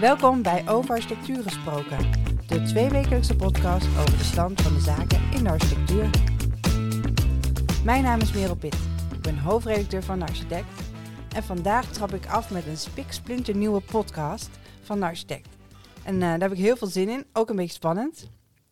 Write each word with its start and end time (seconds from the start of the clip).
Welkom 0.00 0.42
bij 0.42 0.68
Over 0.68 0.90
Architectuur 0.90 1.42
Gesproken, 1.42 2.10
de 2.46 2.62
tweewekelijkse 2.62 3.36
podcast 3.36 3.86
over 3.86 4.18
de 4.18 4.24
stand 4.24 4.60
van 4.60 4.74
de 4.74 4.80
zaken 4.80 5.22
in 5.32 5.44
de 5.44 5.50
architectuur. 5.50 6.10
Mijn 7.84 8.02
naam 8.02 8.20
is 8.20 8.32
Merel 8.32 8.56
Pitt, 8.56 8.76
ik 9.12 9.20
ben 9.20 9.38
hoofdredacteur 9.38 10.02
van 10.02 10.18
de 10.18 10.24
Architect 10.24 10.66
en 11.34 11.42
vandaag 11.42 11.92
trap 11.92 12.14
ik 12.14 12.26
af 12.26 12.50
met 12.50 12.66
een 12.66 12.76
spiksplinternieuwe 12.76 13.80
podcast 13.80 14.50
van 14.82 15.00
de 15.00 15.06
Architect. 15.06 15.48
En 16.04 16.14
uh, 16.14 16.20
daar 16.20 16.40
heb 16.40 16.52
ik 16.52 16.58
heel 16.58 16.76
veel 16.76 16.88
zin 16.88 17.08
in, 17.08 17.26
ook 17.32 17.48
een 17.50 17.56
beetje 17.56 17.74
spannend. 17.74 18.30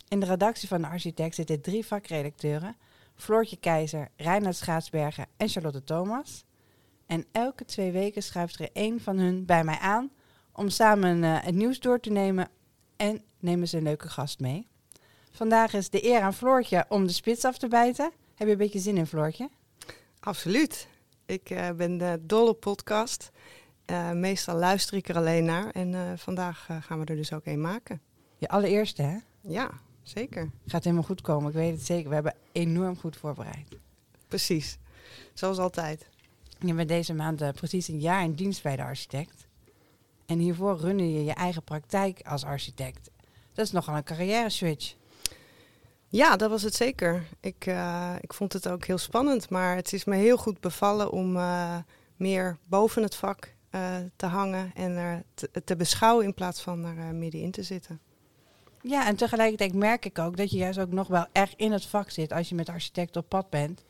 In 0.09 0.21
de 0.21 0.27
redactie 0.27 0.69
van 0.69 0.81
de 0.81 0.89
Architect 0.89 1.35
zitten 1.35 1.61
drie 1.61 1.87
vakredacteuren, 1.87 2.77
Floortje 3.15 3.57
Keizer, 3.57 4.09
Reinhard 4.17 4.57
Schaatsbergen 4.57 5.27
en 5.37 5.49
Charlotte 5.49 5.85
Thomas. 5.85 6.45
En 7.07 7.27
elke 7.33 7.65
twee 7.65 7.93
weken 7.93 8.23
schuift 8.23 8.61
er 8.61 8.71
één 8.73 9.01
van 9.01 9.19
hun 9.19 9.47
bij 9.47 9.65
mij 9.65 9.79
aan 9.79 10.11
om 10.53 10.69
samen 10.69 11.23
uh, 11.23 11.43
het 11.43 11.55
nieuws 11.55 11.81
door 11.81 12.01
te 12.01 12.11
nemen 12.11 12.49
en 12.97 13.23
nemen 13.39 13.69
ze 13.69 13.77
een 13.77 13.83
leuke 13.83 14.09
gast 14.09 14.41
mee. 14.41 14.67
Vandaag 15.31 15.73
is 15.73 15.91
de 15.91 16.05
eer 16.05 16.21
aan 16.21 16.35
Floortje 16.35 16.85
om 16.89 17.07
de 17.07 17.13
spits 17.13 17.45
af 17.45 17.59
te 17.59 17.69
bijten. 17.69 18.11
Heb 18.35 18.47
je 18.47 18.53
een 18.53 18.59
beetje 18.59 18.79
zin 18.79 18.97
in, 18.97 19.07
Floortje? 19.07 19.51
Absoluut. 20.21 20.89
Ik 21.27 21.51
uh, 21.51 21.71
ben 21.71 21.99
de 21.99 22.19
dolle 22.23 22.55
podcast. 22.55 23.31
Uh, 23.87 24.13
meestal 24.13 24.57
luister 24.57 24.97
ik 24.97 25.09
er 25.09 25.17
alleen 25.17 25.45
naar 25.45 25.71
en 25.71 26.19
vandaag 26.19 26.69
gaan 26.81 26.99
we 26.99 27.05
er 27.05 27.17
dus 27.17 27.33
ook 27.33 27.47
een 27.47 27.61
maken. 27.61 28.01
Je 28.39 28.49
allereerste, 28.49 29.03
hè? 29.03 29.17
Ja, 29.41 29.71
zeker. 30.03 30.51
Gaat 30.67 30.85
helemaal 30.85 31.05
goed 31.05 31.21
komen, 31.21 31.49
ik 31.49 31.55
weet 31.55 31.73
het 31.73 31.87
zeker. 31.87 32.09
We 32.09 32.15
hebben 32.15 32.35
enorm 32.53 32.99
goed 32.99 33.17
voorbereid. 33.17 33.69
Precies, 34.29 34.79
zoals 35.35 35.59
altijd. 35.59 36.09
Je 36.59 36.75
bent 36.75 36.89
deze 36.89 37.15
maand 37.15 37.53
precies 37.53 37.89
een 37.89 38.01
jaar 38.01 38.23
in 38.23 38.35
dienst 38.35 38.63
bij 38.63 38.77
de 38.77 38.83
architect. 38.83 39.47
En 40.27 40.39
hiervoor 40.39 40.79
runde 40.79 41.13
je 41.13 41.25
je 41.25 41.35
eigen 41.35 41.63
praktijk 41.63 42.21
als 42.23 42.45
architect. 42.45 43.11
Dat 43.53 43.65
is 43.65 43.73
nogal 43.73 43.97
een 43.97 44.05
carrière 44.05 44.51
switch. 44.51 44.95
Ja, 46.13 46.37
dat 46.37 46.51
was 46.51 46.63
het 46.63 46.75
zeker. 46.75 47.27
Ik, 47.41 47.67
uh, 47.67 48.15
ik 48.21 48.35
vond 48.35 48.53
het 48.53 48.69
ook 48.69 48.85
heel 48.85 48.99
spannend, 48.99 49.51
maar 49.51 49.77
het 49.77 49.93
is 49.93 50.05
me 50.05 50.17
heel 50.17 50.37
goed 50.37 50.61
bevallen 50.61 51.11
om 51.11 51.37
uh, 51.37 51.77
meer 52.17 52.59
boven 52.65 53.03
het 53.03 53.15
vak 53.15 53.55
uh, 53.71 53.97
te 54.17 54.27
hangen 54.27 54.71
en 54.75 54.97
er 54.97 55.23
te, 55.35 55.51
te, 55.65 55.77
beschouwen 55.77 56.25
in 56.25 56.35
plaats 56.35 56.61
van 56.63 56.85
er 56.85 57.15
middenin 57.15 57.51
te 57.51 57.63
zitten. 57.63 58.01
Ja, 58.81 59.07
en 59.07 59.17
tegelijkertijd 59.17 59.75
merk 59.75 60.05
ik 60.05 60.19
ook 60.19 60.37
dat 60.37 60.51
je 60.51 60.57
juist 60.57 60.79
ook 60.79 60.93
nog 60.93 61.09
wel 61.09 61.27
erg 61.33 61.57
in 61.57 61.73
het 61.73 61.87
vak 61.87 62.11
zit 62.11 62.33
als 62.33 62.49
je 62.49 62.55
met 62.55 62.69
architect 62.69 63.17
op 63.17 63.29
pad 63.29 63.51
bent. 63.51 63.85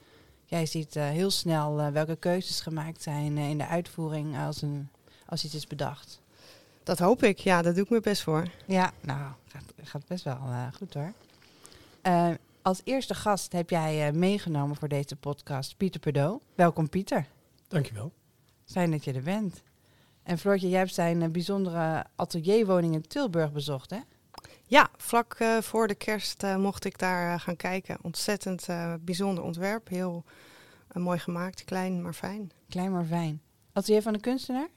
Jij 0.44 0.66
ziet 0.66 0.94
heel 0.94 1.30
snel 1.30 1.92
welke 1.92 2.16
keuzes 2.16 2.60
gemaakt 2.60 3.02
zijn 3.02 3.38
in 3.38 3.58
de 3.58 3.66
uitvoering 3.66 4.38
als, 4.38 4.62
een, 4.62 4.88
als 5.26 5.44
iets 5.44 5.54
is 5.54 5.66
bedacht. 5.66 6.21
Dat 6.84 6.98
hoop 6.98 7.22
ik, 7.22 7.38
ja, 7.38 7.62
daar 7.62 7.74
doe 7.74 7.84
ik 7.84 7.90
me 7.90 8.00
best 8.00 8.22
voor. 8.22 8.48
Ja, 8.66 8.92
nou, 9.00 9.32
gaat, 9.46 9.72
gaat 9.82 10.06
best 10.06 10.24
wel 10.24 10.38
uh, 10.46 10.66
goed 10.76 10.94
hoor. 10.94 11.12
Uh, 12.02 12.30
als 12.62 12.80
eerste 12.84 13.14
gast 13.14 13.52
heb 13.52 13.70
jij 13.70 14.08
uh, 14.08 14.14
meegenomen 14.14 14.76
voor 14.76 14.88
deze 14.88 15.16
podcast 15.16 15.76
Pieter 15.76 16.00
Pedot. 16.00 16.42
Welkom 16.54 16.88
Pieter. 16.88 17.26
Dankjewel. 17.68 18.12
Fijn 18.64 18.90
dat 18.90 19.04
je 19.04 19.12
er 19.12 19.22
bent. 19.22 19.62
En 20.22 20.38
Floortje, 20.38 20.68
jij 20.68 20.78
hebt 20.78 20.94
zijn 20.94 21.32
bijzondere 21.32 22.06
atelierwoning 22.16 22.94
in 22.94 23.06
Tilburg 23.06 23.52
bezocht, 23.52 23.90
hè? 23.90 23.98
Ja, 24.66 24.90
vlak 24.96 25.36
voor 25.60 25.88
de 25.88 25.94
kerst 25.94 26.42
mocht 26.56 26.84
ik 26.84 26.98
daar 26.98 27.40
gaan 27.40 27.56
kijken. 27.56 27.98
Ontzettend 28.02 28.66
bijzonder 29.00 29.44
ontwerp. 29.44 29.88
Heel 29.88 30.24
mooi 30.92 31.18
gemaakt, 31.18 31.64
klein 31.64 32.02
maar 32.02 32.12
fijn. 32.12 32.52
Klein 32.68 32.92
maar 32.92 33.04
fijn. 33.04 33.42
Atelier 33.72 34.02
van 34.02 34.12
de 34.12 34.20
kunstenaar? 34.20 34.68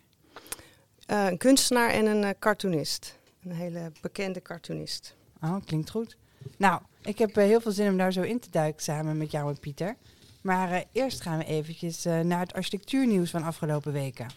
Uh, 1.08 1.26
een 1.26 1.38
kunstenaar 1.38 1.90
en 1.90 2.06
een 2.06 2.24
uh, 2.24 2.30
cartoonist. 2.40 3.20
Een 3.44 3.52
hele 3.52 3.92
bekende 4.02 4.42
cartoonist. 4.42 5.16
Oh, 5.42 5.56
klinkt 5.66 5.90
goed. 5.90 6.18
Nou, 6.58 6.82
ik 7.02 7.18
heb 7.18 7.38
uh, 7.38 7.44
heel 7.44 7.62
veel 7.62 7.72
zin 7.72 7.90
om 7.90 7.98
daar 7.98 8.14
zo 8.14 8.22
in 8.22 8.40
te 8.40 8.50
duiken 8.50 8.84
samen 8.84 9.18
met 9.18 9.32
jou 9.32 9.50
en 9.50 9.60
Pieter. 9.60 9.96
Maar 10.42 10.84
eerst 10.92 11.22
gaan 11.22 11.38
we 11.38 11.46
eventjes 11.46 12.04
naar 12.04 12.40
het 12.40 12.54
architectuurnieuws 12.54 13.30
van 13.30 13.44
afgelopen 13.44 13.92
weken. 13.92 14.28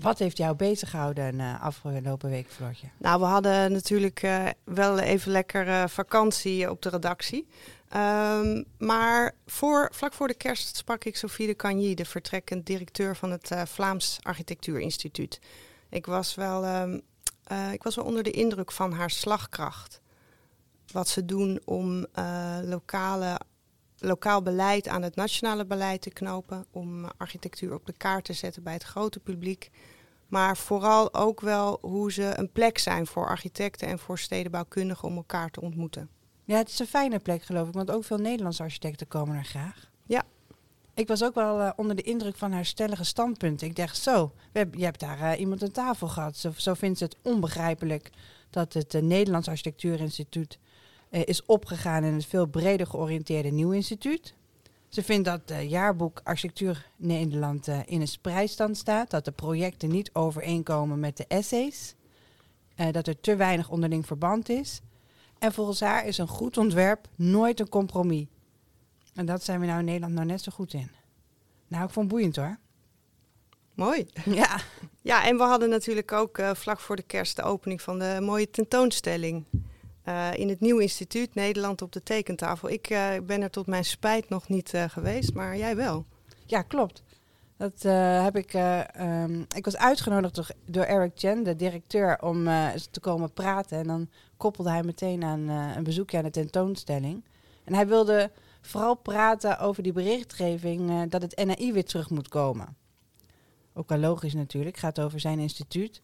Wat 0.00 0.18
heeft 0.18 0.36
jou 0.36 0.56
bezig 0.56 0.90
gehouden 0.90 1.60
afgelopen 1.60 2.30
week, 2.30 2.50
Floortje? 2.50 2.86
Nou, 2.96 3.20
we 3.20 3.26
hadden 3.26 3.72
natuurlijk 3.72 4.28
wel 4.64 4.98
even 4.98 5.32
lekker 5.32 5.88
vakantie 5.88 6.70
op 6.70 6.82
de 6.82 6.88
redactie. 6.88 7.46
Um, 7.96 8.64
maar 8.78 9.34
voor, 9.46 9.88
vlak 9.92 10.12
voor 10.12 10.28
de 10.28 10.34
kerst 10.34 10.76
sprak 10.76 11.04
ik 11.04 11.16
Sophie 11.16 11.46
de 11.46 11.56
Cagny, 11.56 11.94
de 11.94 12.04
vertrekkend 12.04 12.66
directeur 12.66 13.16
van 13.16 13.30
het 13.30 13.50
Vlaams 13.64 14.18
Architectuurinstituut. 14.22 15.40
Ik 15.88 16.06
was, 16.06 16.34
wel, 16.34 16.64
uh, 16.64 17.72
ik 17.72 17.82
was 17.82 17.94
wel 17.94 18.04
onder 18.04 18.22
de 18.22 18.30
indruk 18.30 18.72
van 18.72 18.92
haar 18.92 19.10
slagkracht. 19.10 20.00
Wat 20.92 21.08
ze 21.08 21.24
doen 21.24 21.60
om 21.64 22.06
lokale, 22.64 23.40
lokaal 24.00 24.42
beleid 24.42 24.88
aan 24.88 25.02
het 25.02 25.16
nationale 25.16 25.66
beleid 25.66 26.02
te 26.02 26.10
knopen. 26.10 26.66
Om 26.70 27.04
architectuur 27.16 27.74
op 27.74 27.86
de 27.86 27.92
kaart 27.92 28.24
te 28.24 28.32
zetten 28.32 28.62
bij 28.62 28.72
het 28.72 28.82
grote 28.82 29.20
publiek. 29.20 29.70
Maar 30.28 30.56
vooral 30.56 31.14
ook 31.14 31.40
wel 31.40 31.78
hoe 31.80 32.12
ze 32.12 32.32
een 32.36 32.50
plek 32.50 32.78
zijn 32.78 33.06
voor 33.06 33.28
architecten 33.28 33.88
en 33.88 33.98
voor 33.98 34.18
stedenbouwkundigen 34.18 35.08
om 35.08 35.16
elkaar 35.16 35.50
te 35.50 35.60
ontmoeten. 35.60 36.08
Ja, 36.44 36.56
het 36.56 36.68
is 36.68 36.78
een 36.78 36.86
fijne 36.86 37.18
plek 37.18 37.42
geloof 37.42 37.68
ik, 37.68 37.74
want 37.74 37.90
ook 37.90 38.04
veel 38.04 38.18
Nederlandse 38.18 38.62
architecten 38.62 39.08
komen 39.08 39.36
er 39.36 39.44
graag. 39.44 39.90
Ja. 40.06 40.24
Ik 40.94 41.08
was 41.08 41.24
ook 41.24 41.34
wel 41.34 41.60
uh, 41.60 41.70
onder 41.76 41.96
de 41.96 42.02
indruk 42.02 42.36
van 42.36 42.52
haar 42.52 42.64
stellige 42.64 43.04
standpunten. 43.04 43.66
Ik 43.66 43.76
dacht, 43.76 43.96
zo, 43.96 44.32
we 44.52 44.68
je 44.72 44.84
hebt 44.84 45.00
daar 45.00 45.20
uh, 45.20 45.40
iemand 45.40 45.62
aan 45.62 45.70
tafel 45.70 46.08
gehad. 46.08 46.36
Zo, 46.36 46.52
zo 46.56 46.74
vindt 46.74 46.98
ze 46.98 47.04
het 47.04 47.16
onbegrijpelijk 47.22 48.10
dat 48.50 48.72
het 48.72 48.94
uh, 48.94 49.02
Nederlands 49.02 49.48
Architectuurinstituut 49.48 50.58
is 51.10 51.44
opgegaan 51.44 52.04
in 52.04 52.14
het 52.14 52.26
veel 52.26 52.46
breder 52.46 52.86
georiënteerde 52.86 53.50
Nieuw 53.50 53.70
Instituut. 53.70 54.34
Ze 54.88 55.02
vindt 55.02 55.24
dat 55.24 55.40
het 55.46 55.70
jaarboek 55.70 56.20
Architectuur 56.24 56.90
Nederland 56.96 57.66
in 57.66 58.00
een 58.00 58.08
spreidstand 58.08 58.76
staat. 58.76 59.10
Dat 59.10 59.24
de 59.24 59.32
projecten 59.32 59.90
niet 59.90 60.10
overeenkomen 60.12 61.00
met 61.00 61.16
de 61.16 61.24
essays. 61.28 61.94
dat 62.90 63.06
er 63.06 63.20
te 63.20 63.36
weinig 63.36 63.70
onderling 63.70 64.06
verband 64.06 64.48
is. 64.48 64.80
En 65.38 65.52
volgens 65.52 65.80
haar 65.80 66.06
is 66.06 66.18
een 66.18 66.28
goed 66.28 66.56
ontwerp 66.56 67.08
nooit 67.16 67.60
een 67.60 67.68
compromis. 67.68 68.26
En 69.14 69.26
dat 69.26 69.44
zijn 69.44 69.60
we 69.60 69.66
nou 69.66 69.78
in 69.78 69.84
Nederland 69.84 70.14
nou 70.14 70.26
net 70.26 70.42
zo 70.42 70.52
goed 70.52 70.72
in. 70.72 70.90
Nou, 71.68 71.84
ik 71.84 71.90
vond 71.90 72.06
het 72.06 72.14
boeiend 72.14 72.36
hoor. 72.36 72.58
Mooi. 73.74 74.06
Ja. 74.40 74.60
Ja, 75.02 75.26
en 75.26 75.36
we 75.36 75.42
hadden 75.42 75.68
natuurlijk 75.68 76.12
ook 76.12 76.38
uh, 76.38 76.54
vlak 76.54 76.80
voor 76.80 76.96
de 76.96 77.02
kerst 77.02 77.36
de 77.36 77.42
opening 77.42 77.82
van 77.82 77.98
de 77.98 78.18
mooie 78.20 78.50
tentoonstelling. 78.50 79.44
Uh, 80.08 80.28
in 80.34 80.48
het 80.48 80.60
Nieuw 80.60 80.78
Instituut 80.78 81.34
Nederland 81.34 81.82
op 81.82 81.92
de 81.92 82.02
tekentafel. 82.02 82.70
Ik 82.70 82.90
uh, 82.90 83.10
ben 83.22 83.42
er 83.42 83.50
tot 83.50 83.66
mijn 83.66 83.84
spijt 83.84 84.28
nog 84.28 84.48
niet 84.48 84.72
geweest, 84.88 85.34
maar 85.34 85.56
jij 85.56 85.76
wel. 85.76 86.06
Ja, 86.46 86.62
klopt. 86.62 87.02
Dat 87.56 87.82
heb 88.22 88.36
ik. 88.36 88.54
Um, 89.00 89.46
ik 89.56 89.64
was 89.64 89.76
uitgenodigd 89.76 90.54
door, 90.64 90.84
Eric 90.84 91.12
Chen, 91.14 91.42
de 91.42 91.56
directeur, 91.56 92.22
om 92.22 92.44
te 92.90 93.00
komen 93.00 93.32
praten. 93.32 93.78
En 93.78 93.86
dan 93.86 94.08
koppelde 94.36 94.70
hij 94.70 94.82
meteen 94.82 95.24
aan 95.24 95.48
een 95.48 95.84
bezoekje 95.84 96.16
aan 96.16 96.24
de 96.24 96.30
tentoonstelling. 96.30 97.24
En 97.64 97.74
hij 97.74 97.86
wilde 97.86 98.30
vooral 98.60 98.94
praten 98.94 99.58
over 99.58 99.82
die 99.82 99.92
berichtgeving 99.92 101.10
dat 101.10 101.22
het 101.22 101.44
NAI 101.44 101.72
weer 101.72 101.84
terug 101.84 102.10
moet 102.10 102.28
komen. 102.28 102.76
Ook 103.74 103.88
wel 103.88 103.98
logisch 103.98 104.34
natuurlijk, 104.34 104.76
gaat 104.76 105.00
over 105.00 105.20
zijn 105.20 105.38
instituut. 105.38 106.00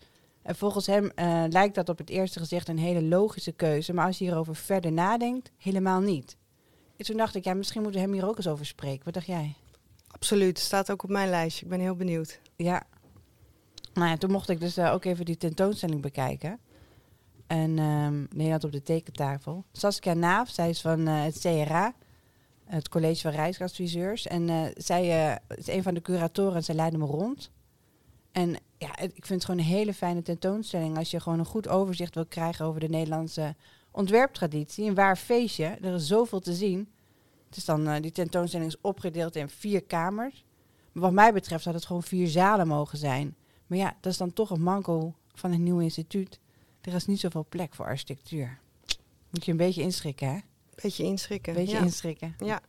En 0.47 0.57
volgens 0.57 0.87
hem 0.87 1.11
lijkt 1.49 1.75
dat 1.75 1.89
op 1.89 1.99
het 1.99 2.11
eerste 2.11 2.39
gezicht 2.39 2.69
een 2.69 2.79
hele 2.79 3.03
logische 3.03 3.53
keuze. 3.53 3.93
Maar 3.93 4.07
als 4.07 4.19
je 4.19 4.25
hierover 4.25 4.57
verder 4.57 4.93
nadenkt, 4.93 5.51
helemaal 5.59 6.01
niet. 6.01 6.37
En 6.97 7.05
toen 7.05 7.17
dacht 7.17 7.35
ik, 7.35 7.45
ja, 7.45 7.55
misschien 7.55 7.83
moeten 7.83 8.01
we 8.01 8.07
hem 8.07 8.17
hier 8.17 8.29
ook 8.29 8.37
eens 8.37 8.49
over 8.49 8.67
spreken. 8.67 9.05
Wat 9.05 9.15
dacht 9.15 9.27
jij? 9.27 9.55
Absoluut, 10.07 10.59
staat 10.59 10.91
ook 10.91 11.03
op 11.03 11.11
mijn 11.11 11.29
lijstje. 11.29 11.65
Ik 11.65 11.71
ben 11.71 11.81
heel 11.81 11.97
benieuwd. 11.97 12.41
Ja. 12.57 12.83
Nou 13.95 14.09
ja, 14.09 14.17
toen 14.17 14.31
mocht 14.31 14.49
ik 14.49 14.61
dus 14.61 14.79
uh, 14.79 14.93
ook 14.93 15.05
even 15.05 15.25
die 15.25 15.37
tentoonstelling 15.37 16.01
bekijken. 16.01 16.59
En 17.47 17.79
um, 17.79 18.27
Nederland 18.31 18.65
op 18.65 18.73
de 18.73 18.83
tekentafel. 18.83 19.65
Saskia 19.73 20.15
Naaf, 20.15 20.49
zij 20.49 20.69
is 20.69 20.81
van 20.81 21.01
uh, 21.01 21.23
het 21.23 21.39
CRA, 21.39 21.95
het 22.65 22.89
College 22.89 23.21
van 23.21 23.31
Reisadviseurs. 23.31 24.27
En 24.27 24.73
zij 24.77 25.39
is 25.49 25.67
een 25.67 25.83
van 25.83 25.95
de 25.95 26.03
curatoren 26.03 26.55
en 26.55 26.65
zij 26.65 26.75
leidde 26.75 26.99
me 26.99 27.07
rond. 27.07 27.51
En 28.37 28.57
ja, 28.79 28.99
ik 28.99 29.27
vind 29.27 29.29
het 29.29 29.45
gewoon 29.45 29.61
een 29.61 29.67
hele 29.67 29.95
fijne 29.95 30.23
tentoonstelling 30.23 30.97
als 30.97 31.11
je 31.11 31.21
gewoon 31.21 31.39
een 31.39 31.45
goed 31.45 31.69
overzicht 31.69 32.15
wil 32.15 32.27
krijgen 32.27 32.65
over 32.65 32.81
de 32.81 32.89
Nederlandse 32.89 33.55
ontwerptraditie. 33.91 34.89
Een 34.89 34.95
waar 34.95 35.17
feestje. 35.17 35.65
Er 35.65 35.95
is 35.95 36.07
zoveel 36.07 36.41
te 36.41 36.55
zien. 36.55 36.89
Het 37.47 37.57
is 37.57 37.65
dan, 37.65 37.89
uh, 37.89 38.01
die 38.01 38.11
tentoonstelling 38.11 38.69
is 38.69 38.81
opgedeeld 38.81 39.37
in 39.37 39.49
vier 39.49 39.83
kamers. 39.83 40.45
Maar 40.93 41.03
wat 41.03 41.13
mij 41.13 41.33
betreft 41.33 41.65
had 41.65 41.75
het 41.75 41.87
gewoon 41.87 42.03
vier 42.03 42.29
zalen 42.29 42.67
mogen 42.67 42.99
zijn. 42.99 43.37
Maar 43.67 43.79
ja, 43.79 43.97
dat 44.01 44.13
is 44.13 44.19
dan 44.19 44.33
toch 44.33 44.51
een 44.51 44.63
manco 44.63 45.15
van 45.35 45.51
het 45.51 45.61
nieuwe 45.61 45.83
instituut. 45.83 46.41
Er 46.81 46.95
is 46.95 47.07
niet 47.07 47.21
zoveel 47.21 47.47
plek 47.49 47.75
voor 47.75 47.85
architectuur. 47.85 48.59
Moet 49.31 49.45
je 49.45 49.51
een 49.51 49.57
beetje 49.57 49.83
inschrikken, 49.83 50.29
hè? 50.29 50.39
Beetje 50.83 51.05
inschrikken. 51.05 51.55
Beetje 51.55 51.77
ja. 51.77 51.83
inschrikken. 51.83 52.35
Ja. 52.39 52.61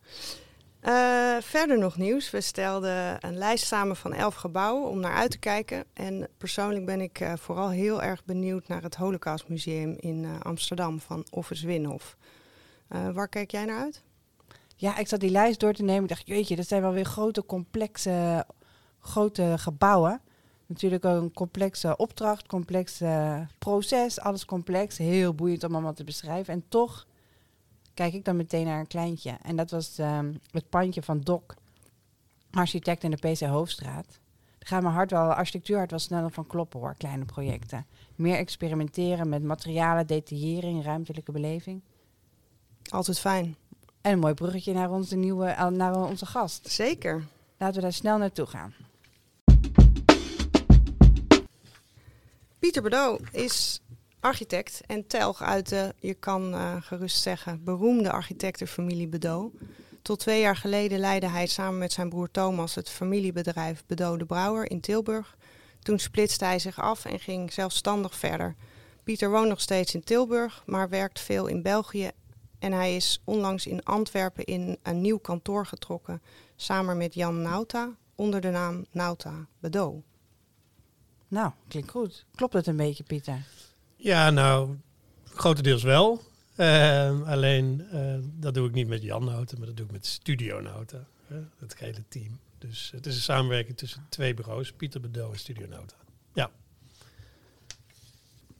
Uh, 0.88 1.38
verder 1.40 1.80
nog 1.80 1.98
nieuws. 1.98 2.30
We 2.30 2.42
stelden 2.42 3.18
een 3.26 3.38
lijst 3.38 3.66
samen 3.66 3.96
van 3.96 4.14
elf 4.14 4.36
gebouwen 4.36 4.90
om 4.90 5.00
naar 5.00 5.14
uit 5.14 5.32
te 5.32 5.38
kijken. 5.38 5.84
En 5.94 6.28
persoonlijk 6.38 6.86
ben 6.86 7.02
ik 7.02 7.20
uh, 7.20 7.34
vooral 7.36 7.70
heel 7.70 8.02
erg 8.02 8.26
benieuwd 8.26 8.68
naar 8.68 8.82
het 8.82 8.96
Holocaustmuseum 8.96 9.96
in 10.00 10.24
uh, 10.24 10.40
Amsterdam 10.40 11.00
van 11.00 11.26
Office 11.30 11.68
Winhof. 11.68 12.18
waar 12.88 13.28
kijk 13.28 13.52
jij 13.52 13.66
naar 13.66 13.80
uit? 13.80 14.04
Ja, 14.76 14.98
ik 14.98 15.08
zat 15.08 15.20
die 15.20 15.30
lijst 15.30 15.60
door 15.60 15.74
te 15.74 15.84
nemen. 15.84 16.04
Ik 16.04 16.10
dacht, 16.10 16.28
jeetje, 16.28 16.56
dat 16.56 16.68
zijn 16.68 16.82
wel 16.82 16.94
weer 16.94 17.06
grote, 17.06 17.46
complexe, 17.46 18.46
grote 19.00 19.54
gebouwen. 19.58 20.22
Natuurlijk 20.66 21.06
ook 21.06 21.22
een 21.22 21.34
complexe 21.34 21.98
opdracht, 21.98 22.48
complexe 22.48 23.48
proces, 23.60 24.20
alles 24.20 24.46
complex. 24.46 24.98
Heel 24.98 25.34
boeiend 25.34 25.64
om 25.64 25.74
allemaal 25.74 25.94
te 25.94 26.04
beschrijven. 26.04 26.54
En 26.54 26.66
toch 26.70 27.06
kijk 27.98 28.14
ik 28.14 28.26
dan 28.26 28.36
meteen 28.36 28.66
naar 28.66 28.80
een 28.80 28.88
kleintje. 28.88 29.38
En 29.42 29.56
dat 29.56 29.72
was 29.72 29.98
um, 29.98 30.40
het 30.52 30.70
pandje 30.70 31.04
van 31.04 31.22
Doc, 31.22 31.42
architect 32.52 33.04
in 33.04 33.12
de 33.12 33.30
PC 33.32 33.40
Hoofdstraat. 33.40 34.06
Daar 34.58 34.68
gaat 34.68 34.82
mijn 34.82 34.94
hart 34.94 35.12
wel, 35.12 35.34
architectuurhart 35.34 35.90
wel 35.90 36.00
sneller 36.00 36.32
van 36.32 36.48
kloppen 36.48 36.80
hoor, 36.80 36.96
kleine 36.98 37.26
projecten. 37.26 37.86
Meer 38.16 38.36
experimenteren 38.36 39.30
met 39.30 39.44
materialen, 39.44 40.08
detaillering, 40.08 40.84
ruimtelijke 40.84 41.32
beleving. 41.32 41.82
Altijd 42.90 43.20
fijn. 43.20 43.56
En 44.02 44.12
een 44.12 44.20
mooi 44.20 44.34
bruggetje 44.34 44.74
naar 44.74 44.92
onze 44.92 45.16
nieuwe, 45.16 45.70
naar 45.72 45.96
onze 45.96 46.26
gast. 46.26 46.70
Zeker. 46.70 47.24
Laten 47.58 47.76
we 47.76 47.82
daar 47.82 47.94
snel 47.94 48.18
naartoe 48.18 48.46
gaan. 48.46 48.74
Pieter 52.60 52.82
Bedeau 52.82 53.20
is 53.32 53.82
architect 54.20 54.82
en 54.86 55.08
telg 55.08 55.42
uit 55.42 55.70
de, 55.70 55.94
je 56.00 56.14
kan 56.14 56.54
uh, 56.54 56.76
gerust 56.80 57.22
zeggen, 57.22 57.64
beroemde 57.64 58.12
architectenfamilie 58.12 59.08
Bedo. 59.08 59.52
Tot 60.02 60.20
twee 60.20 60.42
jaar 60.42 60.56
geleden 60.56 61.00
leidde 61.00 61.28
hij 61.28 61.48
samen 61.48 61.78
met 61.78 61.92
zijn 61.92 62.10
broer 62.10 62.32
Thomas 62.32 62.76
het 62.76 62.90
familiebedrijf 62.90 63.84
Bedo 63.86 64.18
de 64.18 64.26
Brouwer 64.26 64.72
in 64.72 64.80
Tilburg. 64.80 65.38
Toen 65.80 66.00
splitste 66.00 66.46
hij 66.46 66.60
zich 66.60 66.80
af 66.80 67.06
en 67.06 67.20
ging 67.20 67.54
zelfstandig 67.54 68.16
verder. 68.16 68.56
Pieter 69.04 69.30
woont 69.30 69.48
nog 69.48 69.62
steeds 69.62 69.94
in 69.94 70.04
Tilburg, 70.04 70.64
maar 70.66 70.90
werkt 70.90 71.20
veel 71.20 71.48
in 71.48 71.62
België. 71.62 72.12
En 72.60 72.72
hij 72.72 72.96
is 72.96 73.22
onlangs 73.24 73.68
in 73.68 73.84
Antwerpen 73.84 74.46
in 74.46 74.78
een 74.84 75.02
nieuw 75.02 75.18
kantoor 75.18 75.66
getrokken, 75.66 76.22
samen 76.56 76.98
met 76.98 77.14
Jan 77.14 77.42
Nauta, 77.42 77.96
onder 78.16 78.42
de 78.42 78.50
naam 78.50 78.86
Nauta 78.92 79.48
Bedo. 79.60 80.04
Nou, 81.28 81.52
klinkt 81.68 81.92
goed. 81.92 82.26
Klopt 82.36 82.54
het 82.54 82.68
een 82.68 82.78
beetje, 82.78 83.04
Pieter? 83.04 83.46
Ja, 83.98 84.30
nou, 84.30 84.78
grotendeels 85.24 85.84
wel. 85.84 86.22
Uh, 86.56 87.28
alleen, 87.28 87.88
uh, 87.94 88.16
dat 88.22 88.54
doe 88.54 88.68
ik 88.68 88.74
niet 88.74 88.88
met 88.88 89.02
Jan 89.02 89.26
Noten, 89.26 89.58
maar 89.58 89.68
dat 89.68 89.78
doe 89.78 89.86
ik 89.86 89.92
met 89.92 90.06
Studio 90.06 90.62
Noten. 90.62 91.08
het 91.58 91.80
hele 91.80 92.04
team. 92.08 92.40
Dus 92.58 92.92
het 92.96 93.06
is 93.06 93.16
een 93.16 93.22
samenwerking 93.22 93.78
tussen 93.78 94.06
twee 94.10 94.34
bureaus, 94.34 94.72
Pieter 94.72 95.02
Bedo 95.02 95.32
en 95.32 95.40
Studio 95.40 95.68
Noten. 95.68 95.98
Ja. 96.34 96.52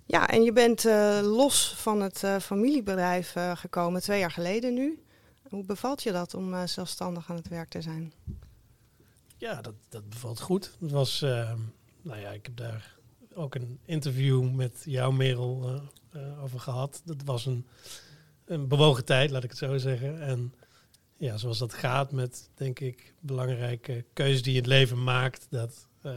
Ja, 0.06 0.30
en 0.30 0.44
je 0.44 0.54
bent 0.54 0.86
uh, 0.86 1.20
los 1.22 1.74
van 1.76 2.02
het 2.02 2.24
familiebedrijf 2.42 3.36
gekomen, 3.54 4.02
twee 4.02 4.20
jaar 4.20 4.32
geleden 4.32 4.74
nu. 4.74 5.04
Hoe 5.50 5.66
bevalt 5.66 6.04
je 6.04 6.12
dat 6.12 6.34
om 6.34 6.68
zelfstandig 6.68 7.30
aan 7.30 7.36
het 7.36 7.48
werk 7.48 7.70
te 7.70 7.82
zijn? 7.82 8.14
Ja, 9.38 9.62
dat, 9.62 9.74
dat 9.90 10.10
bevalt 10.10 10.40
goed. 10.40 10.72
Het 10.80 10.92
was, 10.92 11.22
ehm, 11.22 11.60
nou 12.02 12.20
ja, 12.20 12.30
ik 12.30 12.46
heb 12.46 12.58
daar 12.58 12.97
ook 13.38 13.56
een 13.56 13.80
interview 13.86 14.52
met 14.52 14.82
jou, 14.86 15.14
Merel, 15.14 15.74
uh, 15.74 15.82
uh, 16.22 16.44
over 16.44 16.60
gehad. 16.60 17.02
Dat 17.06 17.24
was 17.24 17.46
een, 17.46 17.68
een 18.46 18.68
bewogen 18.68 19.06
tijd, 19.06 19.30
laat 19.30 19.44
ik 19.44 19.50
het 19.50 19.60
zo 19.60 19.78
zeggen. 19.78 20.22
En 20.22 20.54
ja, 21.18 21.38
zoals 21.38 21.58
dat 21.58 21.74
gaat 21.74 22.12
met, 22.12 22.50
denk 22.56 22.80
ik, 22.80 23.14
belangrijke 23.20 24.06
keuzes 24.14 24.42
die 24.42 24.54
je 24.54 24.60
het 24.60 24.68
leven 24.68 25.04
maakt. 25.04 25.48
Dat, 25.50 25.88
uh, 26.04 26.12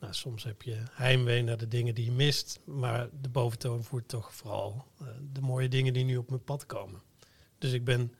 nou, 0.00 0.14
soms 0.14 0.44
heb 0.44 0.62
je 0.62 0.82
heimwee 0.90 1.42
naar 1.42 1.56
de 1.56 1.68
dingen 1.68 1.94
die 1.94 2.04
je 2.04 2.12
mist. 2.12 2.60
Maar 2.64 3.08
de 3.20 3.28
boventoon 3.28 3.84
voert 3.84 4.08
toch 4.08 4.34
vooral 4.34 4.86
de 5.32 5.40
mooie 5.40 5.68
dingen 5.68 5.92
die 5.92 6.04
nu 6.04 6.16
op 6.16 6.28
mijn 6.28 6.44
pad 6.44 6.66
komen. 6.66 7.02
Dus 7.58 7.72
ik 7.72 7.84
ben 7.84 8.14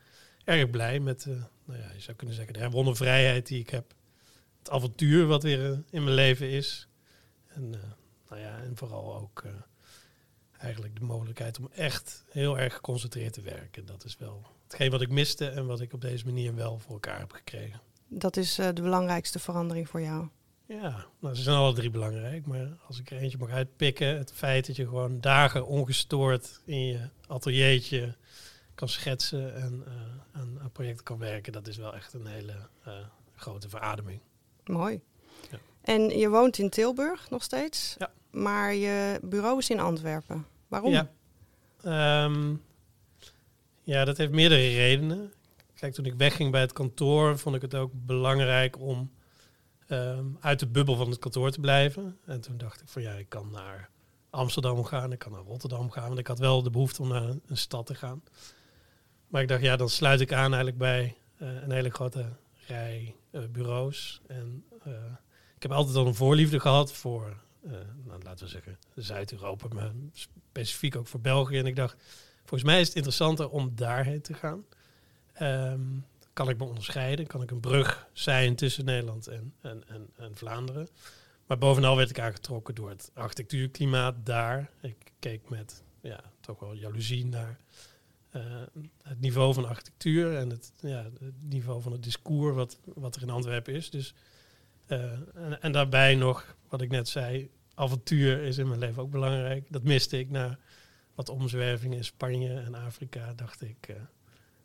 erg 0.45 0.71
blij 0.71 1.01
met, 1.01 1.27
nou 1.65 1.81
ja, 1.81 1.93
je 1.93 2.01
zou 2.01 2.17
kunnen 2.17 2.37
zeggen, 2.37 2.55
de 2.55 2.61
herwonnen 2.61 2.97
vrijheid 2.97 3.47
die 3.47 3.61
ik 3.61 3.71
heb. 3.71 3.95
Het 4.59 4.71
avontuur 4.71 5.27
wat 5.27 5.43
weer 5.43 5.83
in 5.91 6.05
mijn 6.05 6.17
leven 6.17 6.51
is. 6.51 6.89
En 7.47 7.75
nou 8.35 8.47
ja, 8.47 8.63
en 8.63 8.77
vooral 8.77 9.17
ook 9.17 9.43
uh, 9.47 9.53
eigenlijk 10.59 10.97
de 10.97 11.05
mogelijkheid 11.05 11.59
om 11.59 11.69
echt 11.75 12.25
heel 12.31 12.59
erg 12.59 12.75
geconcentreerd 12.75 13.33
te 13.33 13.41
werken. 13.41 13.87
Dat 13.87 14.05
is 14.05 14.17
wel 14.17 14.43
hetgeen 14.65 14.91
wat 14.91 15.01
ik 15.01 15.09
miste 15.09 15.49
en 15.49 15.67
wat 15.67 15.81
ik 15.81 15.93
op 15.93 16.01
deze 16.01 16.25
manier 16.25 16.55
wel 16.55 16.79
voor 16.79 16.93
elkaar 16.93 17.19
heb 17.19 17.33
gekregen. 17.33 17.81
Dat 18.09 18.37
is 18.37 18.59
uh, 18.59 18.67
de 18.75 18.83
belangrijkste 18.83 19.39
verandering 19.39 19.89
voor 19.89 20.01
jou? 20.01 20.29
Ja, 20.67 21.07
nou, 21.19 21.35
ze 21.35 21.43
zijn 21.43 21.57
alle 21.57 21.75
drie 21.75 21.91
belangrijk. 21.91 22.47
Maar 22.47 22.77
als 22.87 22.99
ik 22.99 23.11
er 23.11 23.19
eentje 23.19 23.39
mag 23.39 23.51
uitpikken, 23.51 24.19
het 24.19 24.33
feit 24.33 24.67
dat 24.67 24.77
je 24.77 24.85
gewoon 24.85 25.21
dagen 25.21 25.67
ongestoord 25.67 26.61
in 26.65 26.87
je 26.87 27.09
ateliertje 27.27 28.17
kan 28.75 28.89
schetsen 28.89 29.55
en 29.55 29.85
uh, 29.87 30.41
aan, 30.41 30.61
aan 30.61 30.73
projecten 30.73 31.05
kan 31.05 31.19
werken, 31.19 31.53
dat 31.53 31.67
is 31.67 31.77
wel 31.77 31.95
echt 31.95 32.13
een 32.13 32.27
hele 32.27 32.55
grote 33.37 33.69
verademing. 33.69 34.21
Mooi. 34.65 35.01
Ja. 35.51 35.59
En 35.83 36.19
je 36.19 36.29
woont 36.29 36.59
in 36.59 36.71
Tilburg 36.71 37.31
nog 37.31 37.43
steeds? 37.43 37.95
Ja 37.99 38.11
maar 38.35 38.75
je 38.75 39.21
bureau 39.23 39.59
is 39.59 39.71
in 39.71 39.81
Antwerpen. 39.81 40.47
Waarom? 40.69 40.93
Ja, 40.93 41.11
um, 42.25 42.63
ja 43.83 44.05
dat 44.05 44.17
heeft 44.17 44.33
meerdere 44.33 44.69
redenen. 44.69 45.33
Kijk, 45.75 45.95
toen 45.95 46.05
ik 46.05 46.15
wegging 46.15 46.51
bij 46.51 46.61
het 46.61 46.73
kantoor, 46.73 47.39
vond 47.39 47.57
ik 47.57 47.63
het 47.63 47.75
ook 47.75 47.91
belangrijk 47.93 48.81
om 48.81 49.11
um, 49.89 50.37
uit 50.41 50.59
de 50.59 50.67
bubbel 50.67 50.97
van 50.97 51.11
het 51.11 51.19
kantoor 51.19 51.51
te 51.51 51.61
blijven. 51.61 52.19
En 52.25 52.41
toen 52.41 52.57
dacht 52.57 52.81
ik 52.81 52.89
van 52.89 53.03
ja, 53.03 53.13
ik 53.13 53.29
kan 53.29 53.51
naar 53.51 53.91
Amsterdam 54.31 54.85
gaan, 54.85 55.13
ik 55.13 55.19
kan 55.19 55.33
naar 55.33 55.43
Rotterdam 55.43 55.91
gaan. 55.91 56.07
Want 56.07 56.19
ik 56.19 56.27
had 56.27 56.39
wel 56.39 56.63
de 56.63 56.71
behoefte 56.71 57.03
om 57.03 57.09
naar 57.09 57.23
een, 57.23 57.57
stad 57.57 57.87
te 57.87 57.95
gaan. 57.95 58.23
Maar 59.29 59.43
ik 59.43 59.49
dacht, 59.49 59.63
ja, 59.63 59.77
dan 59.77 59.89
sluit 59.89 60.21
ik 60.21 60.33
aan 60.33 60.55
eigenlijk 60.55 60.79
bij 60.79 61.17
uh, 61.39 61.63
een 61.63 61.71
hele 61.71 61.91
grote 61.91 62.29
rij 62.67 63.15
uh, 63.31 63.41
bureaus. 63.51 64.21
En 64.27 64.65
uh, 64.87 64.93
ik 65.57 65.63
heb 65.63 65.73
altijd 65.73 65.97
al 65.97 66.07
een 66.07 66.15
voorliefde 66.15 66.61
gehad 66.61 66.93
voor 66.93 67.43
nou, 68.05 68.23
laten 68.23 68.45
we 68.45 68.51
zeggen, 68.51 68.79
Zuid-Europa, 68.95 69.69
maar 69.73 69.93
specifiek 70.13 70.97
ook 70.97 71.07
voor 71.07 71.21
België. 71.21 71.59
En 71.59 71.67
ik 71.67 71.77
dacht, 71.77 71.97
volgens 72.39 72.71
mij 72.71 72.81
is 72.81 72.87
het 72.87 72.97
interessanter 72.97 73.51
om 73.51 73.73
daarheen 73.75 74.23
te 74.23 74.35
gaan. 74.35 74.65
Um, 75.41 76.07
kan 76.33 76.49
ik 76.49 76.59
me 76.59 76.65
onderscheiden? 76.65 77.27
Kan 77.27 77.43
ik 77.43 77.51
een 77.51 77.61
brug 77.61 78.09
zijn 78.13 78.57
tussen 78.57 78.85
Nederland 78.85 79.27
en, 79.27 79.55
en, 79.61 79.83
en, 79.89 80.11
en 80.17 80.37
Vlaanderen? 80.37 80.89
Maar 81.47 81.59
bovenal 81.59 81.97
werd 81.97 82.11
ik 82.11 82.19
aangetrokken 82.19 82.75
door 82.75 82.89
het 82.89 83.11
architectuurklimaat 83.15 84.15
daar. 84.25 84.71
Ik 84.81 85.13
keek 85.19 85.49
met 85.49 85.83
ja, 86.01 86.21
toch 86.41 86.61
wel 86.61 86.73
jaloezie 86.73 87.27
naar 87.27 87.59
uh, 88.37 88.43
het 89.03 89.21
niveau 89.21 89.55
van 89.55 89.69
architectuur 89.69 90.37
en 90.37 90.51
het, 90.51 90.73
ja, 90.81 91.03
het 91.03 91.43
niveau 91.43 91.83
van 91.83 91.93
het 91.93 92.03
discours 92.03 92.55
wat, 92.55 92.79
wat 92.95 93.17
er 93.17 93.23
in 93.23 93.31
Antwerpen 93.31 93.75
is. 93.75 93.91
Dus 93.91 94.15
en, 94.87 95.61
en, 95.61 95.73
daarbij 95.73 96.15
nog, 96.15 96.57
wat 96.69 96.81
ik 96.81 96.91
net 96.91 97.09
zei, 97.09 97.51
avontuur 97.75 98.43
is 98.43 98.59
in 98.59 98.69
mijn 98.69 98.79
leven 98.81 99.03
ook 99.03 99.11
belangrijk. 99.11 99.67
Dat 99.71 99.83
miste 99.83 100.19
ik 100.19 100.31
na 100.31 100.59
wat 101.15 101.29
omzwervingen 101.29 101.97
in 101.97 102.05
Spanje 102.05 102.61
en 102.61 102.75
Afrika. 102.75 103.33
Dacht 103.35 103.63
ik, 103.63 103.89
uh, 103.91 103.97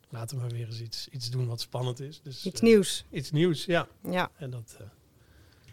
laten 0.09 0.35
we 0.35 0.41
maar 0.41 0.51
weer 0.51 0.65
eens 0.65 0.81
iets, 0.81 1.07
iets 1.07 1.29
doen 1.29 1.47
wat 1.47 1.61
spannend 1.61 1.99
is. 1.99 2.21
Dus, 2.21 2.45
iets 2.45 2.61
nieuws. 2.61 3.05
Iets 3.11 3.31
nieuws, 3.31 3.65
ja. 3.65 3.87
ja. 4.09 4.31
En 4.37 4.49
dat... 4.49 4.77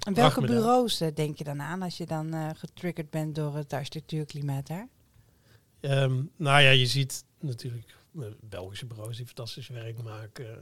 en 0.07 0.15
welke 0.15 0.41
bureaus 0.41 0.99
denk 1.15 1.39
je 1.39 1.45
dan 1.45 1.63
aan 1.63 1.83
als 1.83 1.97
je 1.97 2.07
dan 2.07 2.57
getriggerd 2.57 3.11
bent 3.11 3.35
door 3.35 3.57
het 3.57 3.73
architectuurklimaat 3.73 4.67
daar? 4.67 4.89
Um, 5.81 6.31
nou 6.37 6.63
ja, 6.63 6.71
je 6.71 6.87
ziet 6.87 7.25
natuurlijk 7.41 7.95
Belgische 8.41 8.87
bureaus 8.87 9.17
die 9.17 9.27
fantastisch 9.27 9.69
werk 9.69 10.03
maken. 10.03 10.59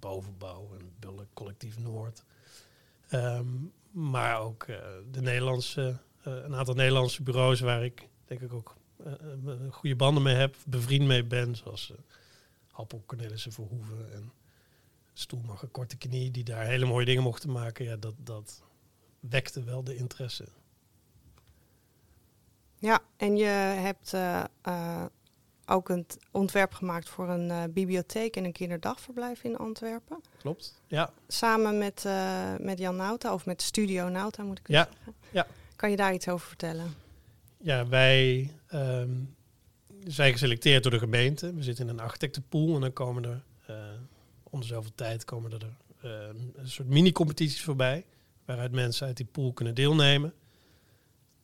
bovenbouw 0.00 0.68
en 0.78 0.90
Bullen 0.98 1.28
Collectief 1.34 1.78
Noord. 1.78 2.24
Um, 3.10 3.72
maar 3.96 4.40
ook 4.40 4.66
uh, 4.66 4.76
de 5.10 5.20
Nederlandse, 5.20 5.98
uh, 6.26 6.34
een 6.34 6.54
aantal 6.54 6.74
Nederlandse 6.74 7.22
bureaus 7.22 7.60
waar 7.60 7.84
ik 7.84 8.08
denk 8.24 8.40
ik 8.40 8.52
ook 8.52 8.76
uh, 9.06 9.12
goede 9.70 9.96
banden 9.96 10.22
mee 10.22 10.34
heb, 10.34 10.56
bevriend 10.66 11.06
mee 11.06 11.24
ben, 11.24 11.56
zoals 11.56 11.92
Happel 12.70 13.02
Cornelissen 13.06 13.52
Verhoeven 13.52 14.12
en 14.12 14.32
Stoelmacher 15.12 15.68
Korte 15.68 15.96
Knie, 15.96 16.30
die 16.30 16.44
daar 16.44 16.66
hele 16.66 16.86
mooie 16.86 17.04
dingen 17.04 17.22
mochten 17.22 17.52
maken. 17.52 17.84
Ja, 17.84 17.96
dat, 17.96 18.14
dat 18.18 18.62
wekte 19.20 19.64
wel 19.64 19.84
de 19.84 19.96
interesse. 19.96 20.48
Ja, 22.78 23.00
en 23.16 23.36
je 23.36 23.44
hebt 23.44 24.16
ook 25.66 25.88
een 25.88 26.06
ontwerp 26.30 26.72
gemaakt 26.72 27.08
voor 27.08 27.28
een 27.28 27.72
bibliotheek 27.72 28.36
en 28.36 28.44
een 28.44 28.52
kinderdagverblijf 28.52 29.44
in 29.44 29.56
Antwerpen. 29.56 30.20
Klopt, 30.46 30.80
ja. 30.86 31.12
Samen 31.28 31.78
met, 31.78 32.04
uh, 32.06 32.54
met 32.58 32.78
Jan 32.78 32.96
Nauta, 32.96 33.32
of 33.32 33.46
met 33.46 33.62
Studio 33.62 34.08
Nauta 34.08 34.42
moet 34.42 34.58
ik 34.58 34.68
ja. 34.68 34.88
zeggen. 34.94 35.14
Ja. 35.30 35.46
Kan 35.76 35.90
je 35.90 35.96
daar 35.96 36.14
iets 36.14 36.28
over 36.28 36.46
vertellen? 36.46 36.94
Ja, 37.58 37.88
wij 37.88 38.52
um, 38.74 39.36
zijn 40.04 40.32
geselecteerd 40.32 40.82
door 40.82 40.92
de 40.92 40.98
gemeente. 40.98 41.54
We 41.54 41.62
zitten 41.62 41.88
in 41.88 41.90
een 41.90 42.00
architectenpool 42.00 42.74
en 42.74 42.80
dan 42.80 42.92
komen 42.92 43.24
er 43.24 43.42
uh, 43.70 43.76
om 44.42 44.62
zoveel 44.62 44.94
tijd 44.94 45.24
komen 45.24 45.52
er 45.52 45.66
uh, 46.04 46.10
een 46.54 46.68
soort 46.68 46.88
mini-competities 46.88 47.62
voorbij. 47.62 48.04
Waaruit 48.44 48.72
mensen 48.72 49.06
uit 49.06 49.16
die 49.16 49.26
pool 49.26 49.52
kunnen 49.52 49.74
deelnemen. 49.74 50.34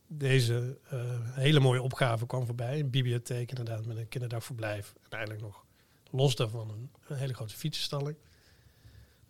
Deze 0.06 0.78
uh, 0.92 1.00
hele 1.22 1.60
mooie 1.60 1.82
opgave 1.82 2.26
kwam 2.26 2.46
voorbij. 2.46 2.80
Een 2.80 2.90
bibliotheek 2.90 3.48
inderdaad 3.48 3.86
met 3.86 3.96
een 3.96 4.08
kinderdagverblijf. 4.08 4.94
En 5.02 5.10
eigenlijk 5.10 5.44
nog 5.44 5.64
los 6.10 6.36
daarvan 6.36 6.70
een, 6.70 6.90
een 7.06 7.16
hele 7.16 7.34
grote 7.34 7.56
fietsenstalling. 7.56 8.16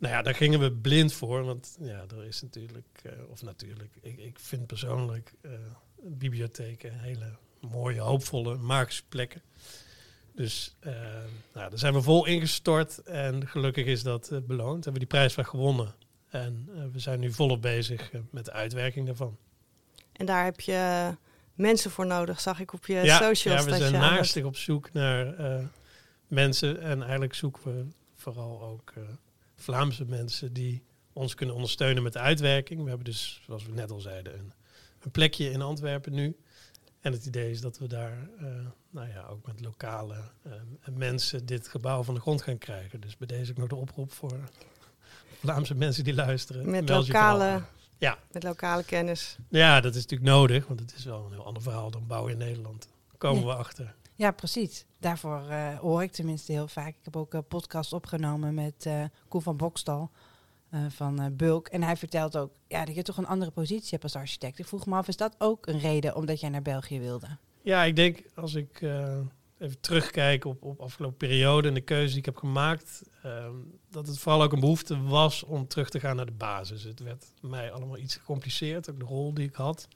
Nou 0.03 0.15
ja, 0.15 0.23
daar 0.23 0.35
gingen 0.35 0.61
we 0.61 0.73
blind 0.73 1.13
voor. 1.13 1.45
Want 1.45 1.77
ja, 1.81 2.05
er 2.17 2.25
is 2.25 2.43
natuurlijk, 2.43 3.03
uh, 3.07 3.13
of 3.31 3.43
natuurlijk, 3.43 3.95
ik, 4.01 4.19
ik 4.19 4.39
vind 4.39 4.67
persoonlijk 4.67 5.33
uh, 5.43 5.53
bibliotheken 5.97 6.99
hele 6.99 7.37
mooie, 7.61 8.01
hoopvolle, 8.01 8.57
magische 8.57 9.03
plekken. 9.09 9.43
Dus 10.35 10.77
uh, 10.81 10.93
nou, 11.53 11.71
daar 11.71 11.79
zijn 11.79 11.93
we 11.93 12.03
vol 12.03 12.27
ingestort 12.27 12.99
en 13.03 13.49
gelukkig 13.49 13.87
is 13.87 14.03
dat 14.03 14.29
beloond. 14.47 14.77
We 14.77 14.83
hebben 14.83 15.01
die 15.01 15.07
prijsvraag 15.07 15.49
gewonnen 15.49 15.95
en 16.29 16.69
we 16.93 16.99
zijn 16.99 17.21
nu 17.21 17.33
volop 17.33 17.63
bezig 17.63 18.11
met 18.31 18.45
de 18.45 18.53
uitwerking 18.53 19.07
daarvan. 19.07 19.37
En 20.13 20.27
daar 20.27 20.45
heb 20.45 20.61
je 20.61 21.11
mensen 21.55 21.91
voor 21.91 22.07
nodig, 22.07 22.41
zag 22.41 22.61
ik 22.61 22.73
op 22.73 22.87
je 22.87 22.95
ja, 22.95 23.19
socials. 23.19 23.65
Ja, 23.65 23.71
we 23.71 23.77
zijn 23.77 23.93
naastig 23.93 24.45
op 24.45 24.57
zoek 24.57 24.93
naar 24.93 25.35
mensen 26.27 26.81
en 26.81 27.03
eigenlijk 27.03 27.35
zoeken 27.35 27.63
we 27.65 27.87
vooral 28.17 28.63
ook 28.63 28.93
Vlaamse 29.63 30.05
mensen 30.05 30.53
die 30.53 30.83
ons 31.13 31.35
kunnen 31.35 31.55
ondersteunen 31.55 32.03
met 32.03 32.13
de 32.13 32.19
uitwerking. 32.19 32.83
We 32.83 32.89
hebben 32.89 33.05
dus, 33.05 33.41
zoals 33.45 33.67
we 33.67 33.73
net 33.73 33.91
al 33.91 34.01
zeiden, 34.01 34.39
een, 34.39 34.53
een 35.01 35.11
plekje 35.11 35.51
in 35.51 35.63
Antwerpen 35.63 36.13
nu. 36.13 36.37
En 37.01 37.13
het 37.13 37.27
idee 37.27 37.51
is 37.51 37.61
dat 37.61 37.79
we 37.79 37.87
daar 37.87 38.29
uh, 38.41 38.47
nou 38.91 39.09
ja, 39.09 39.27
ook 39.27 39.47
met 39.47 39.61
lokale 39.61 40.17
uh, 40.47 40.53
mensen 40.95 41.47
dit 41.47 41.69
gebouw 41.69 42.03
van 42.03 42.15
de 42.15 42.21
grond 42.21 42.43
gaan 42.43 42.59
krijgen. 42.59 43.01
Dus 43.01 43.17
bij 43.17 43.27
deze 43.27 43.51
ook 43.51 43.57
nog 43.57 43.69
de 43.69 43.75
oproep 43.75 44.13
voor 44.13 44.39
Vlaamse 45.39 45.75
mensen 45.75 46.05
die 46.05 46.15
luisteren. 46.15 46.71
Met 46.71 46.89
lokale, 46.89 47.63
ja. 47.99 48.19
met 48.33 48.43
lokale 48.43 48.85
kennis. 48.85 49.37
Ja, 49.49 49.81
dat 49.81 49.95
is 49.95 50.03
natuurlijk 50.03 50.31
nodig, 50.31 50.67
want 50.67 50.81
het 50.81 50.95
is 50.97 51.05
wel 51.05 51.25
een 51.25 51.33
heel 51.33 51.47
ander 51.47 51.63
verhaal 51.63 51.91
dan 51.91 52.07
bouwen 52.07 52.33
in 52.33 52.39
Nederland. 52.39 52.89
Daar 53.09 53.19
komen 53.19 53.41
ja. 53.41 53.47
we 53.47 53.55
achter. 53.55 53.95
Ja, 54.23 54.31
precies. 54.31 54.85
Daarvoor 55.01 55.43
uh, 55.49 55.79
hoor 55.79 56.03
ik 56.03 56.13
tenminste 56.13 56.53
heel 56.53 56.69
vaak. 56.69 56.89
Ik 56.89 57.05
heb 57.05 57.17
ook 57.17 57.35
een 57.35 57.47
podcast 57.47 57.93
opgenomen 57.93 58.55
met 58.55 58.89
Koen 59.29 59.43
van 59.43 59.57
Bokstal. 59.57 60.11
Uh, 60.75 60.81
van 60.89 61.21
uh, 61.21 61.27
Bulk. 61.33 61.69
En 61.69 61.83
hij 61.83 61.97
vertelt 61.97 62.37
ook 62.37 62.53
ja, 62.69 62.85
dat 62.85 62.95
je 62.95 63.03
toch 63.03 63.17
een 63.17 63.27
andere 63.27 63.51
positie 63.51 63.89
hebt 63.91 64.03
als 64.03 64.17
architect. 64.17 64.59
Ik 64.59 64.67
vroeg 64.67 64.87
me 64.87 64.97
af, 64.97 65.09
is 65.09 65.17
dat 65.17 65.35
ook 65.39 65.67
een 65.67 65.79
reden 65.79 66.17
omdat 66.17 66.41
jij 66.41 66.49
naar 66.49 66.63
België 66.63 67.01
wilde? 67.01 67.27
Ja, 67.63 67.85
ik 67.85 67.97
denk 67.97 68.23
als 68.35 68.55
ik 68.55 68.81
uh, 68.81 69.19
even 69.59 69.81
terugkijk 69.81 70.45
op, 70.45 70.63
op 70.63 70.81
afgelopen 70.81 71.17
periode 71.17 71.69
en 71.69 71.75
de 71.75 71.81
keuze 71.81 72.09
die 72.09 72.19
ik 72.19 72.25
heb 72.25 72.37
gemaakt, 72.37 73.03
ehm, 73.23 73.57
dat 73.91 74.07
het 74.07 74.19
vooral 74.19 74.43
ook 74.43 74.53
een 74.53 74.61
behoefte 74.61 75.03
was 75.03 75.43
om 75.43 75.67
terug 75.67 75.89
te 75.91 76.01
gaan 76.01 76.17
naar 76.17 76.27
de 76.27 76.33
basis. 76.33 76.83
Het 76.83 77.01
werd 77.01 77.33
mij 77.41 77.73
allemaal 77.73 77.99
iets 77.99 78.17
gecompliceerd, 78.17 78.91
ook 78.91 78.99
de 78.99 79.05
rol 79.05 79.35
die 79.35 79.49
ik 79.49 79.55
had. 79.55 79.89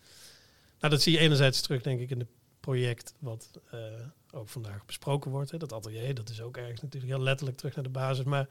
Nou, 0.79 0.93
dat 0.93 1.03
zie 1.03 1.13
je 1.13 1.19
enerzijds 1.19 1.61
terug, 1.61 1.83
denk 1.83 2.01
ik, 2.01 2.11
in 2.11 2.19
het 2.19 2.36
project 2.67 3.15
wat 3.19 3.51
ook 4.33 4.49
vandaag 4.49 4.87
besproken 4.87 5.31
wordt. 5.31 5.51
Hè. 5.51 5.59
Dat 5.59 5.73
atelier, 5.73 6.15
dat 6.15 6.29
is 6.29 6.41
ook 6.41 6.57
ergens 6.57 6.81
natuurlijk 6.81 7.13
heel 7.13 7.23
letterlijk 7.23 7.57
terug 7.57 7.75
naar 7.75 7.85
de 7.85 7.91
basis. 7.91 8.25
Maar 8.25 8.49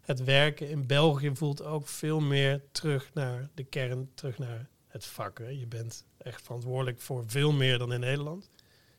het 0.00 0.24
werken 0.24 0.68
in 0.68 0.86
België 0.86 1.30
voelt 1.34 1.62
ook 1.62 1.88
veel 1.88 2.20
meer 2.20 2.62
terug 2.72 3.10
naar 3.14 3.48
de 3.54 3.64
kern, 3.64 4.10
terug 4.14 4.38
naar 4.38 4.68
het 4.88 5.04
vak. 5.04 5.38
Hè. 5.38 5.48
Je 5.48 5.66
bent 5.66 6.04
echt 6.18 6.42
verantwoordelijk 6.42 7.00
voor 7.00 7.24
veel 7.26 7.52
meer 7.52 7.78
dan 7.78 7.92
in 7.92 8.00
Nederland. 8.00 8.50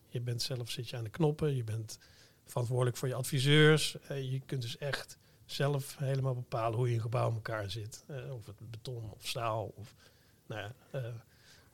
Je 0.07 0.21
bent 0.21 0.41
zelf 0.41 0.69
zit 0.69 0.89
je 0.89 0.97
aan 0.97 1.03
de 1.03 1.09
knoppen, 1.09 1.55
je 1.55 1.63
bent 1.63 1.99
verantwoordelijk 2.45 2.97
voor 2.97 3.07
je 3.07 3.13
adviseurs. 3.13 3.99
Eh, 3.99 4.31
je 4.31 4.41
kunt 4.45 4.61
dus 4.61 4.77
echt 4.77 5.17
zelf 5.45 5.97
helemaal 5.97 6.35
bepalen 6.35 6.77
hoe 6.77 6.89
je 6.89 6.95
een 6.95 7.01
gebouw 7.01 7.27
in 7.27 7.35
elkaar 7.35 7.69
zit. 7.69 8.03
Eh, 8.07 8.33
of 8.33 8.45
het 8.45 8.71
beton 8.71 9.11
of 9.11 9.27
staal 9.27 9.73
of 9.75 9.93
nou 10.45 10.61
ja, 10.61 11.13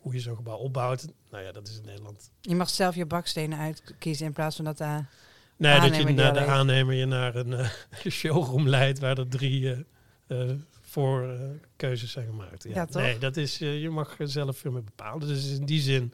hoe 0.03 0.13
je 0.13 0.19
zo'n 0.19 0.35
gebouw 0.35 0.57
opbouwt. 0.57 1.07
Nou 1.29 1.43
ja, 1.43 1.51
dat 1.51 1.67
is 1.67 1.77
in 1.77 1.85
Nederland. 1.85 2.31
Je 2.41 2.55
mag 2.55 2.69
zelf 2.69 2.95
je 2.95 3.05
bakstenen 3.05 3.59
uitkiezen 3.59 4.25
in 4.25 4.33
plaats 4.33 4.55
van 4.55 4.65
dat 4.65 4.77
daar 4.77 5.09
Nee, 5.57 5.79
dat 5.79 5.95
je 5.95 6.03
naar 6.03 6.33
de 6.33 6.45
aannemer 6.45 6.95
je 6.95 7.05
naar 7.05 7.35
een 7.35 7.51
uh, 7.59 7.69
showroom 8.09 8.67
leidt 8.67 8.99
waar 8.99 9.17
er 9.17 9.27
drie 9.27 9.61
uh, 9.61 9.79
uh, 10.27 10.51
voor 10.81 11.37
keuzes 11.75 12.11
zijn 12.11 12.25
gemaakt. 12.25 12.63
Ja, 12.63 12.69
ja 12.73 12.85
toch? 12.85 13.01
Nee, 13.01 13.17
dat 13.17 13.37
is, 13.37 13.57
je 13.57 13.89
mag 13.89 14.15
zelf 14.19 14.57
veel 14.57 14.71
meer 14.71 14.83
bepalen. 14.83 15.27
Dus 15.27 15.51
in 15.57 15.65
die 15.65 15.81
zin, 15.81 16.13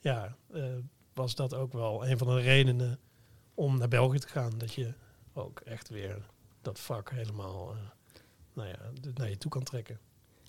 ja, 0.00 0.36
was 1.14 1.34
dat 1.34 1.54
ook 1.54 1.72
wel 1.72 2.06
een 2.06 2.18
van 2.18 2.26
de 2.26 2.40
redenen 2.40 2.98
om 3.54 3.78
naar 3.78 3.88
België 3.88 4.18
te 4.18 4.28
gaan. 4.28 4.52
Dat 4.56 4.74
je 4.74 4.94
ook 5.32 5.60
echt 5.60 5.88
weer 5.88 6.16
dat 6.62 6.80
vak 6.80 7.10
helemaal 7.10 7.76
nou 8.52 8.68
ja, 8.68 8.78
naar 9.14 9.28
je 9.28 9.38
toe 9.38 9.50
kan 9.50 9.62
trekken. 9.62 9.98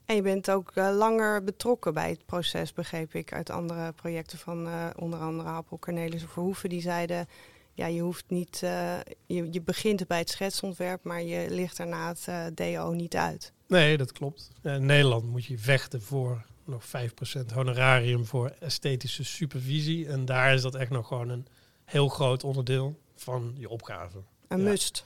En 0.05 0.15
je 0.15 0.21
bent 0.21 0.51
ook 0.51 0.71
uh, 0.75 0.95
langer 0.95 1.43
betrokken 1.43 1.93
bij 1.93 2.09
het 2.09 2.25
proces, 2.25 2.73
begreep 2.73 3.13
ik, 3.13 3.33
uit 3.33 3.49
andere 3.49 3.91
projecten 3.91 4.37
van 4.37 4.67
uh, 4.67 4.89
onder 4.95 5.19
andere 5.19 5.49
Appel, 5.49 5.79
Cornelis 5.79 6.23
of 6.23 6.31
Verhoeven. 6.31 6.69
Die 6.69 6.81
zeiden, 6.81 7.27
ja, 7.73 7.85
je 7.85 8.01
hoeft 8.01 8.25
niet, 8.27 8.61
uh, 8.63 8.99
je, 9.25 9.47
je 9.51 9.61
begint 9.61 10.07
bij 10.07 10.17
het 10.17 10.29
schetsontwerp, 10.29 11.03
maar 11.03 11.21
je 11.21 11.49
ligt 11.49 11.77
daarna 11.77 12.13
het 12.15 12.57
DO 12.57 12.91
niet 12.91 13.15
uit. 13.15 13.53
Nee, 13.67 13.97
dat 13.97 14.11
klopt. 14.11 14.49
in 14.61 14.85
Nederland 14.85 15.23
moet 15.25 15.45
je 15.45 15.57
vechten 15.57 16.01
voor 16.01 16.45
nog 16.65 16.83
5% 16.85 17.53
honorarium 17.53 18.25
voor 18.25 18.53
esthetische 18.59 19.23
supervisie. 19.23 20.07
En 20.07 20.25
daar 20.25 20.53
is 20.53 20.61
dat 20.61 20.75
echt 20.75 20.89
nog 20.89 21.07
gewoon 21.07 21.29
een 21.29 21.47
heel 21.85 22.07
groot 22.07 22.43
onderdeel 22.43 22.99
van 23.15 23.53
je 23.57 23.69
opgave. 23.69 24.17
Een 24.47 24.57
ja. 24.59 24.69
must. 24.69 25.05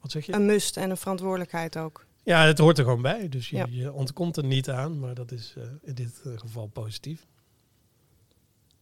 Wat 0.00 0.10
zeg 0.10 0.26
je? 0.26 0.32
Een 0.32 0.46
must 0.46 0.76
en 0.76 0.90
een 0.90 0.96
verantwoordelijkheid 0.96 1.76
ook. 1.76 2.06
Ja, 2.24 2.46
het 2.46 2.58
hoort 2.58 2.78
er 2.78 2.84
gewoon 2.84 3.02
bij. 3.02 3.28
Dus 3.28 3.50
je, 3.50 3.56
ja. 3.56 3.66
je 3.70 3.92
ontkomt 3.92 4.36
er 4.36 4.44
niet 4.44 4.70
aan, 4.70 4.98
maar 4.98 5.14
dat 5.14 5.32
is 5.32 5.54
uh, 5.58 5.64
in 5.82 5.94
dit 5.94 6.22
geval 6.36 6.66
positief. 6.66 7.26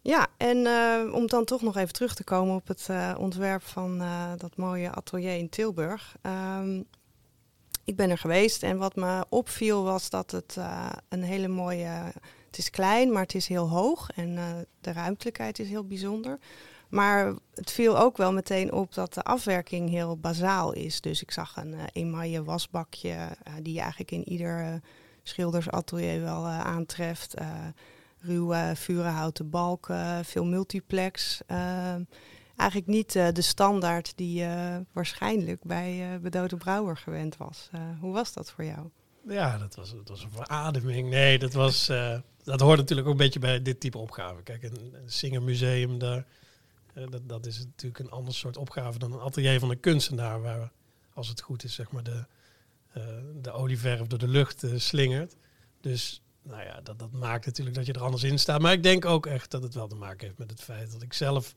Ja, 0.01 0.27
en 0.37 0.57
uh, 0.57 1.15
om 1.15 1.27
dan 1.27 1.45
toch 1.45 1.63
nog 1.63 1.77
even 1.77 1.93
terug 1.93 2.15
te 2.15 2.25
komen 2.25 2.55
op 2.55 2.69
het 2.69 2.89
ontwerp 3.19 3.63
van 3.63 4.03
dat 4.37 4.57
mooie 4.57 4.91
atelier 4.91 5.37
in 5.37 5.49
Tilburg. 5.49 6.17
Um, 6.23 6.87
ik 7.85 7.97
ben 7.97 8.11
er 8.11 8.19
geweest 8.19 8.63
en 8.63 8.77
wat 8.77 8.97
me 8.97 9.25
opviel 9.29 9.83
was 9.83 10.11
dat 10.11 10.31
het 10.31 10.57
een 11.09 11.23
hele 11.23 11.49
mooie. 11.49 12.13
Het 12.47 12.59
is 12.59 12.71
klein, 12.71 13.13
maar 13.13 13.23
het 13.23 13.35
is 13.35 13.47
heel 13.47 13.69
hoog 13.69 14.11
en 14.15 14.35
de 14.81 14.93
ruimtelijkheid 14.93 15.59
is 15.59 15.69
heel 15.69 15.85
bijzonder. 15.85 16.39
Maar 16.93 17.35
het 17.55 17.71
viel 17.71 17.99
ook 17.99 18.17
wel 18.17 18.33
meteen 18.33 18.73
op 18.73 18.95
dat 18.95 19.15
de 19.15 19.23
afwerking 19.23 19.91
heel 19.91 20.17
bazaal 20.17 20.73
is. 20.73 21.01
Dus 21.01 21.23
ik 21.23 21.31
zag 21.31 21.57
een 21.57 21.75
emaille 21.93 22.45
wasbakje, 22.45 23.17
die 23.63 23.75
je 23.75 23.81
eigenlijk 23.81 24.11
in 24.11 24.29
ieder 24.29 24.81
schildersatelier 25.23 26.21
wel 26.21 26.47
aantreft 26.47 27.35
ruwe 28.21 28.73
vurenhouten 28.75 29.51
balken, 29.51 30.25
veel 30.25 30.45
multiplex. 30.45 31.41
Uh, 31.47 31.95
eigenlijk 32.57 32.87
niet 32.91 33.15
uh, 33.15 33.29
de 33.33 33.43
standaard 33.43 34.13
die 34.17 34.43
uh, 34.43 34.77
waarschijnlijk 34.93 35.63
bij 35.63 36.19
Bedote 36.23 36.57
Brouwer 36.57 36.97
gewend 36.97 37.37
was. 37.37 37.71
hoe 38.01 38.13
was 38.13 38.33
dat 38.33 38.51
voor 38.51 38.65
jou? 38.65 38.89
Ja, 39.29 39.59
dat 39.59 39.75
was, 39.75 39.91
dat 39.91 40.09
was 40.09 40.23
een 40.23 40.31
verademing. 40.31 41.11
Nee, 41.11 41.39
dat, 41.39 41.53
was, 41.53 41.87
dat 42.43 42.61
hoort 42.61 42.79
natuurlijk 42.79 43.07
ook 43.07 43.13
een 43.13 43.19
beetje 43.19 43.39
bij 43.39 43.63
dit 43.63 43.81
type 43.81 43.99
opgave. 43.99 44.43
Kijk, 44.43 44.63
een, 44.63 44.95
een 44.95 45.11
Singermuseum, 45.11 45.99
daar, 45.99 46.27
dat, 46.93 47.29
dat 47.29 47.47
is 47.47 47.59
natuurlijk 47.59 47.99
een 48.05 48.11
ander 48.11 48.35
soort 48.35 48.57
opgave 48.57 48.99
dan 48.99 49.13
een 49.13 49.21
atelier 49.21 49.61
van 49.61 49.71
een 49.71 49.81
kunstenaar, 49.81 50.43
waar, 50.43 50.73
als 51.13 51.29
het 51.29 51.41
goed 51.41 51.65
is, 51.65 51.75
zeg 51.75 51.91
maar 51.91 52.03
de, 52.03 52.25
de 53.41 53.53
olieverf 53.53 54.07
door 54.07 54.19
de 54.19 54.29
lucht 54.29 54.65
slingert. 54.77 55.37
Dus 55.81 56.23
nou 56.43 56.63
ja, 56.63 56.81
dat, 56.81 56.99
dat 56.99 57.13
maakt 57.13 57.47
natuurlijk 57.47 57.77
dat 57.77 57.87
je 57.87 57.93
er 57.93 58.03
anders 58.03 58.23
in 58.23 58.39
staat. 58.39 58.61
Maar 58.61 58.73
ik 58.73 58.83
denk 58.83 59.05
ook 59.05 59.27
echt 59.27 59.51
dat 59.51 59.63
het 59.63 59.75
wel 59.75 59.89
te 59.89 59.95
maken 59.95 60.27
heeft 60.27 60.39
met 60.39 60.51
het 60.51 60.63
feit 60.63 60.93
dat 60.93 61.03
ik 61.03 61.13
zelf 61.13 61.55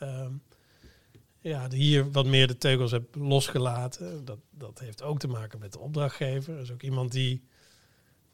um, 0.00 0.42
ja, 1.40 1.70
hier 1.70 2.10
wat 2.10 2.26
meer 2.26 2.46
de 2.46 2.58
teugels 2.58 2.90
heb 2.90 3.14
losgelaten. 3.14 4.24
Dat, 4.24 4.38
dat 4.50 4.78
heeft 4.78 5.02
ook 5.02 5.18
te 5.18 5.28
maken 5.28 5.58
met 5.58 5.72
de 5.72 5.78
opdrachtgever. 5.78 6.54
Dat 6.54 6.62
is 6.62 6.72
ook 6.72 6.82
iemand 6.82 7.12
die, 7.12 7.42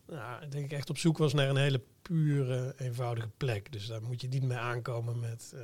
nou, 0.07 0.49
denk 0.49 0.65
ik, 0.65 0.73
echt 0.73 0.91
op 0.91 0.99
zoek 0.99 1.19
was 1.19 1.33
naar 1.33 1.49
een 1.49 1.57
hele 1.57 1.83
pure, 2.03 2.75
eenvoudige 2.79 3.31
plek. 3.37 3.73
Dus 3.73 3.87
daar 3.87 4.03
moet 4.03 4.21
je 4.21 4.29
niet 4.29 4.43
mee 4.43 4.59
aankomen 4.59 5.21
met, 5.21 5.55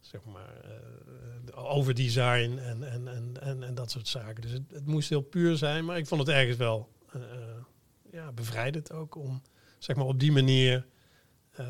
zeg 0.00 0.24
maar, 0.24 0.64
uh, 0.64 1.72
overdesign 1.72 2.58
en, 2.58 2.82
en, 2.82 3.08
en, 3.08 3.40
en, 3.40 3.62
en 3.62 3.74
dat 3.74 3.90
soort 3.90 4.08
zaken. 4.08 4.42
Dus 4.42 4.50
het, 4.50 4.70
het, 4.72 4.86
moest 4.86 5.08
heel 5.08 5.20
puur 5.20 5.56
zijn, 5.56 5.84
maar 5.84 5.98
ik 5.98 6.06
vond 6.06 6.20
het 6.20 6.30
ergens 6.30 6.56
wel... 6.56 6.88
Uh, 7.16 7.22
ja, 8.12 8.32
bevrijdend 8.32 8.92
ook 8.92 9.14
om 9.14 9.42
zeg 9.78 9.96
maar 9.96 10.04
op 10.04 10.20
die 10.20 10.32
manier 10.32 10.86
uh, 11.60 11.66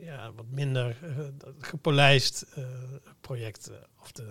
ja, 0.00 0.32
wat 0.32 0.44
minder 0.50 0.96
gepolijst 1.58 2.46
project 3.20 3.70
af, 3.96 4.12
te, 4.12 4.28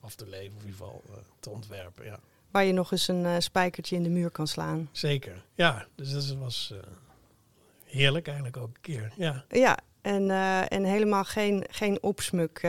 af 0.00 0.14
te 0.14 0.28
leven, 0.28 0.56
of 0.56 0.62
in 0.62 0.66
ieder 0.68 0.80
geval 0.80 1.04
te 1.40 1.50
ontwerpen. 1.50 2.04
Ja. 2.04 2.20
Waar 2.50 2.64
je 2.64 2.72
nog 2.72 2.92
eens 2.92 3.08
een 3.08 3.42
spijkertje 3.42 3.96
in 3.96 4.02
de 4.02 4.08
muur 4.08 4.30
kan 4.30 4.46
slaan. 4.46 4.88
Zeker, 4.92 5.44
ja. 5.54 5.86
Dus 5.94 6.12
dat 6.12 6.34
was 6.34 6.74
heerlijk 7.84 8.26
eigenlijk 8.26 8.56
ook 8.56 8.68
een 8.68 8.80
keer. 8.80 9.12
Ja, 9.16 9.44
ja 9.48 9.78
en, 10.04 10.30
en 10.68 10.84
helemaal 10.84 11.24
geen, 11.24 11.64
geen 11.70 12.02
opsmuk 12.02 12.68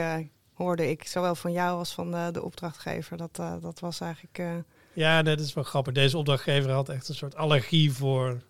hoorde 0.52 0.90
ik, 0.90 1.06
zowel 1.06 1.34
van 1.34 1.52
jou 1.52 1.78
als 1.78 1.92
van 1.92 2.10
de, 2.10 2.28
de 2.32 2.42
opdrachtgever. 2.42 3.16
Dat, 3.16 3.36
dat 3.60 3.80
was 3.80 4.00
eigenlijk 4.00 4.64
Ja, 4.92 5.22
dat 5.22 5.40
is 5.40 5.54
wel 5.54 5.64
grappig. 5.64 5.94
Deze 5.94 6.18
opdrachtgever 6.18 6.70
had 6.70 6.88
echt 6.88 7.08
een 7.08 7.14
soort 7.14 7.36
allergie 7.36 7.92
voor, 7.92 8.42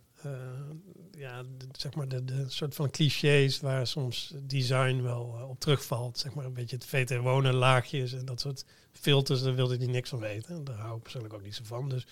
ja, 1.16 1.42
zeg 1.72 1.94
maar 1.94 2.08
de, 2.08 2.24
de 2.24 2.44
soort 2.48 2.74
van 2.74 2.90
clichés 2.90 3.60
waar 3.60 3.86
soms 3.86 4.34
design 4.42 5.02
wel 5.02 5.46
op 5.48 5.60
terugvalt. 5.60 6.18
Zeg 6.18 6.34
maar 6.34 6.44
een 6.44 6.54
beetje 6.54 6.76
het 6.76 6.86
VT 6.86 7.16
wonen 7.16 7.54
laagjes 7.54 8.12
en 8.12 8.24
dat 8.24 8.40
soort 8.40 8.64
filters, 8.92 9.42
daar 9.42 9.54
wilde 9.54 9.76
hij 9.76 9.86
niks 9.86 10.08
van 10.08 10.18
weten. 10.18 10.64
Daar 10.64 10.76
hou 10.78 10.96
ik 10.96 11.02
persoonlijk 11.02 11.34
ook 11.34 11.42
niet 11.42 11.54
zo 11.54 11.64
van. 11.64 11.88
Dus 11.88 12.06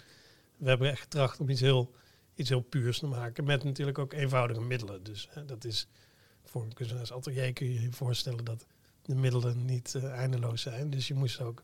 we 0.56 0.68
hebben 0.68 0.90
echt 0.90 1.00
getracht 1.00 1.40
om 1.40 1.48
iets 1.48 1.60
heel, 1.60 1.94
iets 2.34 2.48
heel 2.48 2.60
puurs 2.60 2.98
te 2.98 3.06
maken 3.06 3.44
met 3.44 3.64
natuurlijk 3.64 3.98
ook 3.98 4.12
eenvoudige 4.12 4.60
middelen. 4.60 5.02
Dus 5.02 5.28
dat 5.46 5.64
is 5.64 5.88
voor 6.44 6.62
een 6.62 6.72
kunstenaarsatelier 6.72 7.52
kun 7.52 7.72
je 7.72 7.80
je 7.80 7.92
voorstellen 7.92 8.44
dat 8.44 8.66
de 9.02 9.14
middelen 9.14 9.64
niet 9.64 9.94
uh, 9.96 10.04
eindeloos 10.04 10.62
zijn. 10.62 10.90
Dus 10.90 11.08
je 11.08 11.14
moest 11.14 11.40
ook... 11.40 11.62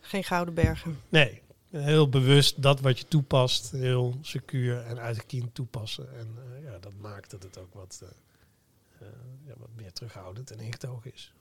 Geen 0.00 0.24
gouden 0.24 0.54
bergen. 0.54 1.00
Nee, 1.08 1.42
heel 1.70 2.08
bewust 2.08 2.62
dat 2.62 2.80
wat 2.80 2.98
je 2.98 3.08
toepast, 3.08 3.70
heel 3.70 4.18
secuur 4.20 4.84
en 4.84 4.98
uitgekiend 4.98 5.54
toepassen. 5.54 6.18
En 6.18 6.36
uh, 6.36 6.64
ja, 6.64 6.78
dat 6.78 6.92
maakt 7.00 7.30
dat 7.30 7.42
het 7.42 7.58
ook 7.58 7.74
wat, 7.74 8.00
uh, 8.02 8.08
ja, 9.46 9.52
wat 9.56 9.68
meer 9.76 9.92
terughoudend 9.92 10.50
en 10.50 10.58
ingetogen 10.58 11.12
is. 11.14 11.32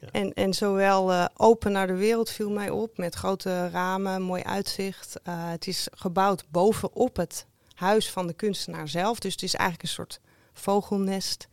Ja. 0.00 0.08
En, 0.10 0.32
en 0.32 0.54
zowel 0.54 1.28
open 1.36 1.72
naar 1.72 1.86
de 1.86 1.96
wereld 1.96 2.30
viel 2.30 2.50
mij 2.50 2.70
op, 2.70 2.96
met 2.98 3.14
grote 3.14 3.68
ramen, 3.68 4.22
mooi 4.22 4.42
uitzicht. 4.42 5.20
het 5.22 5.66
is 5.66 5.88
gebouwd 5.92 6.44
bovenop 6.50 7.16
het 7.16 7.46
huis 7.74 8.10
van 8.10 8.26
de 8.26 8.32
kunstenaar 8.32 8.88
zelf. 8.88 9.18
Dus 9.18 9.32
het 9.32 9.42
is 9.42 9.54
eigenlijk 9.54 9.88
een 9.88 9.94
soort 9.94 10.20
vogelnest. 10.52 11.48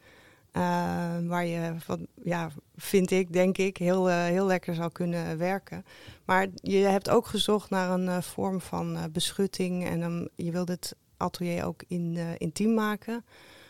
Uh, 0.57 1.27
waar 1.27 1.45
je, 1.45 1.73
van, 1.77 2.07
ja, 2.23 2.49
vind 2.75 3.11
ik, 3.11 3.33
denk 3.33 3.57
ik, 3.57 3.77
heel, 3.77 4.09
uh, 4.09 4.23
heel 4.23 4.45
lekker 4.45 4.75
zou 4.75 4.91
kunnen 4.91 5.37
werken. 5.37 5.85
Maar 6.25 6.47
je 6.55 6.77
hebt 6.77 7.09
ook 7.09 7.25
gezocht 7.25 7.69
naar 7.69 7.89
een 7.91 8.05
uh, 8.05 8.21
vorm 8.21 8.61
van 8.61 8.97
beschutting. 9.11 9.85
En 9.85 10.29
je 10.35 10.51
wilde 10.51 10.71
het 10.71 10.95
atelier 11.17 11.65
ook 11.65 11.83
in, 11.87 12.17
intiem 12.37 12.73
maken. 12.73 13.25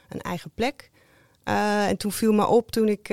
Een 0.09 0.21
eigen 0.21 0.51
plek. 0.51 0.91
En 1.43 1.97
toen 1.97 2.11
viel 2.11 2.33
me 2.33 2.47
op, 2.47 2.71
toen 2.71 2.87
ik 2.87 3.07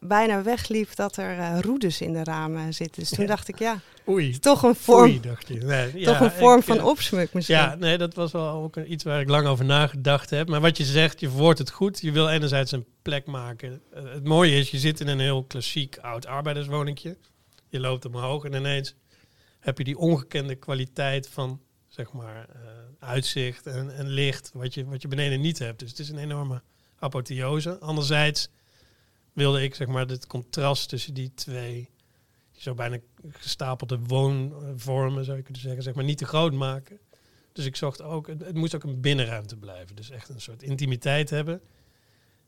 bijna 0.00 0.42
wegliep, 0.42 0.94
dat 0.94 1.16
er 1.16 1.60
roedes 1.60 2.00
in 2.00 2.12
de 2.12 2.24
ramen 2.24 2.74
zitten. 2.74 3.00
Dus 3.02 3.10
toen 3.10 3.24
ja. 3.24 3.30
dacht 3.30 3.48
ik, 3.48 3.58
ja, 3.58 3.80
Oei. 4.08 4.38
toch 4.38 4.62
een 4.62 4.74
vorm, 4.74 5.10
Oei, 5.10 5.20
dacht 5.20 5.48
je. 5.48 5.54
Nee, 5.54 5.86
toch 6.04 6.18
ja, 6.18 6.22
een 6.22 6.30
vorm 6.30 6.58
ik, 6.58 6.64
van 6.64 6.82
opsmuk 6.82 7.32
misschien. 7.32 7.56
Ja, 7.56 7.74
nee, 7.74 7.98
dat 7.98 8.14
was 8.14 8.32
wel 8.32 8.48
ook 8.48 8.76
iets 8.76 9.04
waar 9.04 9.20
ik 9.20 9.28
lang 9.28 9.46
over 9.46 9.64
nagedacht 9.64 10.30
heb. 10.30 10.48
Maar 10.48 10.60
wat 10.60 10.76
je 10.76 10.84
zegt, 10.84 11.20
je 11.20 11.28
verwoordt 11.28 11.58
het 11.58 11.70
goed. 11.70 12.00
Je 12.00 12.12
wil 12.12 12.28
enerzijds 12.28 12.72
een 12.72 12.86
plek 13.02 13.26
maken. 13.26 13.82
Het 13.94 14.24
mooie 14.24 14.56
is, 14.56 14.70
je 14.70 14.78
zit 14.78 15.00
in 15.00 15.08
een 15.08 15.20
heel 15.20 15.44
klassiek 15.44 15.98
oud 15.98 16.26
arbeiderswoningje. 16.26 17.16
Je 17.68 17.80
loopt 17.80 18.04
omhoog 18.04 18.44
en 18.44 18.52
ineens 18.52 18.94
heb 19.60 19.78
je 19.78 19.84
die 19.84 19.98
ongekende 19.98 20.54
kwaliteit 20.54 21.28
van, 21.28 21.60
zeg 21.88 22.12
maar, 22.12 22.48
uitzicht 22.98 23.66
en, 23.66 23.96
en 23.96 24.08
licht, 24.08 24.50
wat 24.54 24.74
je, 24.74 24.84
wat 24.84 25.02
je 25.02 25.08
beneden 25.08 25.40
niet 25.40 25.58
hebt. 25.58 25.78
Dus 25.78 25.90
het 25.90 25.98
is 25.98 26.08
een 26.08 26.18
enorme 26.18 26.62
apotheose. 27.00 27.78
Anderzijds 27.78 28.48
wilde 29.32 29.62
ik, 29.62 29.74
zeg 29.74 29.88
maar, 29.88 30.06
het 30.06 30.26
contrast 30.26 30.88
tussen 30.88 31.14
die 31.14 31.34
twee 31.34 31.90
zo 32.52 32.74
bijna 32.74 32.98
gestapelde 33.28 33.98
woonvormen, 33.98 35.24
zou 35.24 35.36
je 35.36 35.42
kunnen 35.42 35.62
zeggen, 35.62 35.82
zeg 35.82 35.94
maar 35.94 36.04
niet 36.04 36.18
te 36.18 36.26
groot 36.26 36.52
maken. 36.52 36.98
Dus 37.52 37.64
ik 37.64 37.76
zocht 37.76 38.02
ook, 38.02 38.26
het, 38.26 38.54
moest 38.54 38.74
ook 38.74 38.82
een 38.82 39.00
binnenruimte 39.00 39.56
blijven. 39.56 39.96
Dus 39.96 40.10
echt 40.10 40.28
een 40.28 40.40
soort 40.40 40.62
intimiteit 40.62 41.30
hebben. 41.30 41.60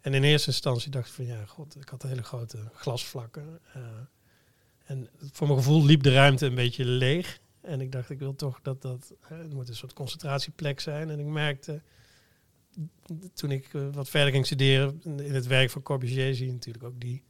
En 0.00 0.14
in 0.14 0.22
eerste 0.22 0.50
instantie 0.50 0.90
dacht 0.90 1.08
ik 1.08 1.14
van 1.14 1.26
ja, 1.26 1.44
god, 1.44 1.76
ik 1.80 1.88
had 1.88 2.02
hele 2.02 2.22
grote 2.22 2.58
glasvlakken. 2.74 3.60
Uh, 3.76 3.82
en 4.84 5.08
voor 5.18 5.46
mijn 5.46 5.58
gevoel 5.58 5.84
liep 5.84 6.02
de 6.02 6.12
ruimte 6.12 6.46
een 6.46 6.54
beetje 6.54 6.84
leeg. 6.84 7.40
En 7.60 7.80
ik 7.80 7.92
dacht, 7.92 8.10
ik 8.10 8.18
wil 8.18 8.34
toch 8.34 8.60
dat 8.62 8.82
dat, 8.82 9.12
het 9.20 9.52
moet 9.52 9.68
een 9.68 9.76
soort 9.76 9.92
concentratieplek 9.92 10.80
zijn. 10.80 11.10
En 11.10 11.18
ik 11.18 11.26
merkte, 11.26 11.82
toen 13.34 13.50
ik 13.50 13.72
uh, 13.72 13.82
wat 13.92 14.08
verder 14.08 14.32
ging 14.32 14.46
studeren 14.46 15.00
in 15.04 15.34
het 15.34 15.46
werk 15.46 15.70
van 15.70 15.82
Corbusier, 15.82 16.34
zie 16.34 16.46
je 16.46 16.52
natuurlijk 16.52 16.84
ook 16.84 17.00
die 17.00 17.22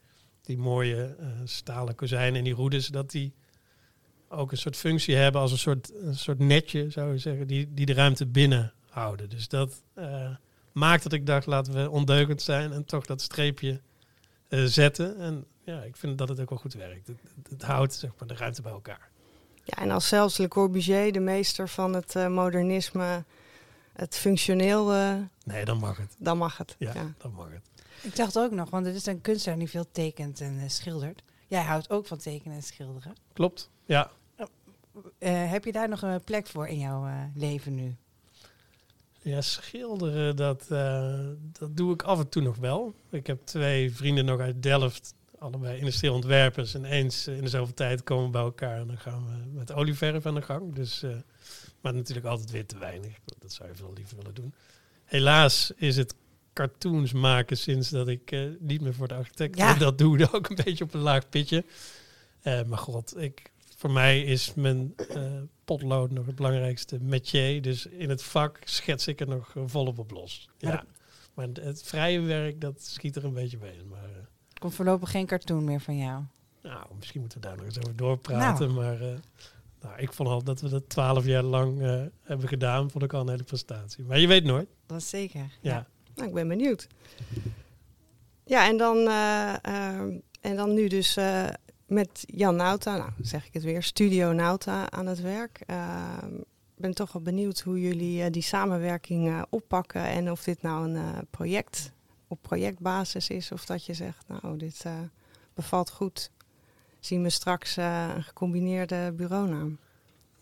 die 0.43 0.59
mooie 0.59 1.17
uh, 1.21 1.27
stalen 1.45 1.95
kozijnen 1.95 2.39
en 2.39 2.45
die 2.45 2.55
roedes, 2.55 2.87
dat 2.87 3.11
die 3.11 3.35
ook 4.29 4.51
een 4.51 4.59
soort 4.59 4.77
functie 4.77 5.17
hebben 5.17 5.41
als 5.41 5.53
een 5.53 5.59
soort, 5.59 5.93
een 5.95 6.17
soort 6.17 6.39
netje, 6.39 6.91
zou 6.91 7.13
je 7.13 7.19
zeggen, 7.19 7.47
die, 7.47 7.75
die 7.75 7.87
de 7.87 7.93
ruimte 7.93 8.27
binnen 8.27 8.73
houden. 8.89 9.29
Dus 9.29 9.49
dat 9.49 9.83
uh, 9.99 10.31
maakt 10.73 11.03
dat 11.03 11.13
ik 11.13 11.27
dacht, 11.27 11.47
laten 11.47 11.73
we 11.73 11.91
ondeugend 11.91 12.43
zijn 12.43 12.73
en 12.73 12.85
toch 12.85 13.07
dat 13.07 13.21
streepje 13.21 13.81
zetten. 14.49 15.19
En 15.19 15.45
ja, 15.65 15.83
ik 15.83 15.97
vind 15.97 16.19
dat 16.19 16.29
het 16.29 16.41
ook 16.41 16.51
wel 16.51 16.59
goed 16.59 16.75
werkt. 16.75 17.11
Het, 17.49 17.63
houdt 17.63 17.95
zeg 17.95 18.11
maar, 18.19 18.29
de 18.29 18.35
ruimte 18.35 18.63
bij 18.63 18.73
elkaar. 18.73 19.11
Ja, 19.65 19.83
en 19.83 19.91
als 19.91 20.09
zelfs 20.09 20.39
Le 20.39 20.49
Corbusier, 20.49 21.13
de 21.13 21.21
meester 21.21 21.69
van 21.69 21.95
het 21.95 22.15
modernisme, 22.29 23.25
het 23.93 24.17
functioneel... 24.17 24.87
nee, 25.45 25.65
dan 25.65 25.79
mag 25.79 25.97
het. 25.97 26.17
Dan 26.19 26.39
mag 26.39 26.57
het, 26.57 26.75
ja. 26.79 26.95
ja. 26.95 27.15
dan 27.19 27.33
mag 27.33 27.51
het. 27.51 27.71
Ik 28.03 28.17
dacht 28.17 28.39
ook 28.39 28.51
nog, 28.51 28.71
want 28.71 28.87
het 28.87 28.95
is 28.95 29.07
een 29.07 29.21
kunstenaar 29.21 29.59
die 29.59 29.69
veel 29.69 29.87
tekent 29.93 30.41
en 30.41 30.55
uh, 30.55 30.69
schildert. 30.69 31.23
Jij 31.47 31.63
houdt 31.63 31.91
ook 31.91 32.07
van 32.07 32.19
tekenen 32.19 32.57
en 32.57 32.63
schilderen. 32.63 33.15
Klopt, 33.33 33.71
ja. 33.85 34.11
Uh, 35.19 35.51
heb 35.51 35.65
je 35.65 35.73
daar 35.73 35.89
nog 35.89 36.03
een 36.03 36.25
plek 36.25 36.47
voor 36.47 36.67
in 36.67 36.79
jouw 36.79 37.07
uh, 37.07 37.23
leven 37.35 37.75
nu? 37.75 37.97
Ja, 39.23 39.41
schilderen, 39.41 40.37
dat, 40.37 40.67
dat 41.53 41.77
doe 41.77 41.93
ik 41.93 42.03
af 42.03 42.19
en 42.19 42.29
toe 42.29 42.43
nog 42.43 42.57
wel. 42.57 42.95
Ik 43.11 43.27
heb 43.27 43.41
twee 43.45 43.93
vrienden 43.95 44.25
nog 44.25 44.41
uit 44.41 44.63
Delft, 44.63 45.15
allebei 45.43 45.79
industrieel 45.79 46.15
ontwerpers. 46.15 46.75
En 46.75 46.85
eens 46.85 47.27
in 47.27 47.43
de 47.43 47.49
zoveel 47.49 47.75
tijd 47.75 48.03
komen 48.03 48.25
we 48.25 48.31
bij 48.31 48.43
elkaar 48.43 48.81
en 48.81 48.87
dan 48.87 48.99
gaan 48.99 49.27
we 49.27 49.59
met 49.59 49.73
olieverf 49.73 50.27
aan 50.27 50.35
de 50.35 50.43
gang. 50.43 50.75
Dus, 50.75 51.05
maar 51.81 51.95
natuurlijk 51.95 52.27
altijd 52.27 52.51
weer 52.51 52.67
te 52.67 52.79
weinig. 52.79 53.19
Dat 53.39 53.53
zou 53.53 53.69
je 53.69 53.75
veel 53.75 53.93
liever 53.95 54.17
willen 54.17 54.35
doen. 54.35 54.55
Helaas 55.05 55.73
is 55.77 55.97
het 55.97 56.15
cartoons 56.53 57.13
maken 57.13 57.57
sinds 57.57 57.91
dat 57.91 58.09
ik 58.09 58.33
uh, 58.33 58.51
niet 58.59 58.81
meer 58.81 58.95
voor 58.95 59.09
de 59.09 59.15
architect 59.15 59.57
ja. 59.57 59.75
dat 59.89 59.99
doe. 59.99 60.29
Ook 60.33 60.49
een 60.49 60.59
beetje 60.65 60.85
op 60.85 60.95
een 60.95 61.01
laag 61.01 61.29
pitje. 61.29 61.65
Uh, 62.43 62.63
maar 62.63 62.79
god, 62.79 63.19
ik, 63.19 63.51
voor 63.77 63.91
mij 63.91 64.23
is 64.23 64.55
mijn 64.55 64.95
potlood 65.65 66.11
nog 66.11 66.27
het 66.27 66.35
belangrijkste 66.35 66.99
métier. 67.01 67.63
Dus 67.63 67.87
in 67.87 68.11
het 68.11 68.23
vak 68.23 68.59
schets 68.65 69.07
ik 69.07 69.21
er 69.21 69.29
nog 69.29 69.53
volop 69.65 69.99
op 69.99 70.11
los. 70.11 70.49
Ja. 70.59 70.71
ja. 70.71 70.85
Maar 71.35 71.49
het 71.61 71.83
vrije 71.83 72.21
werk, 72.21 72.61
dat 72.61 72.83
schiet 72.83 73.17
er 73.17 73.25
een 73.25 73.33
beetje 73.33 73.59
bij. 73.59 73.77
Maar, 73.89 74.29
Komt 74.63 74.75
voorlopig 74.75 75.11
geen 75.11 75.27
cartoon 75.27 75.65
meer 75.65 75.81
van 75.81 75.97
jou? 75.97 76.23
Nou, 76.63 76.87
misschien 76.97 77.21
moeten 77.21 77.41
we 77.41 77.47
daar 77.47 77.57
nog 77.57 77.65
eens 77.67 77.79
over 77.79 77.97
doorpraten. 77.97 78.75
Nou. 78.75 78.81
Maar 78.81 78.99
nou, 79.81 79.95
ik 79.97 80.13
vond 80.13 80.29
al 80.29 80.43
dat 80.43 80.61
we 80.61 80.69
dat 80.69 80.89
twaalf 80.89 81.25
jaar 81.25 81.43
lang 81.43 81.81
hebben 82.23 82.49
gedaan. 82.49 82.91
Vond 82.91 83.05
ik 83.05 83.13
al 83.13 83.21
een 83.21 83.29
hele 83.29 83.43
prestatie. 83.43 84.05
Maar 84.05 84.19
je 84.19 84.27
weet 84.27 84.45
nooit. 84.45 84.69
Dat 84.87 84.99
is 84.99 85.09
zeker. 85.09 85.41
ja. 85.41 85.71
ja. 85.71 85.87
Nou, 86.15 86.29
ik 86.29 86.35
ben 86.35 86.49
benieuwd. 86.49 86.87
Ja, 88.45 88.69
en 88.69 88.77
dan, 88.77 88.97
uh, 88.97 89.55
uh, 89.69 90.01
en 90.41 90.57
dan 90.57 90.75
nu 90.75 90.89
dus 90.89 91.17
uh, 91.17 91.49
met 91.87 92.25
Jan 92.27 92.57
Nauta, 92.57 92.97
nou 92.97 93.11
zeg 93.21 93.47
ik 93.47 93.53
het 93.53 93.63
weer, 93.63 93.83
Studio 93.83 94.33
Nauta 94.33 94.91
aan 94.91 95.07
het 95.07 95.21
werk. 95.21 95.61
Ik 96.77 96.89
ben 96.89 96.95
toch 96.95 97.13
wel 97.13 97.23
benieuwd 97.23 97.61
hoe 97.61 97.81
jullie 97.81 98.31
die 98.31 98.43
samenwerking 98.43 99.45
oppakken 99.51 100.05
en 100.05 100.31
of 100.31 100.45
dit 100.45 100.63
nou 100.63 100.89
een 100.89 101.27
project 101.31 101.93
op 102.33 102.43
projectbasis 102.43 103.29
is 103.29 103.53
of 103.53 103.65
dat 103.65 103.87
je 103.87 103.95
zegt, 103.95 104.25
nou 104.29 104.59
dit 104.59 104.85
bevalt 105.55 105.91
goed. 105.91 106.31
Zien 107.01 107.23
we 107.23 107.31
straks 107.31 107.77
een 107.77 108.23
gecombineerde 108.23 109.13
bureaunaam. 109.17 109.79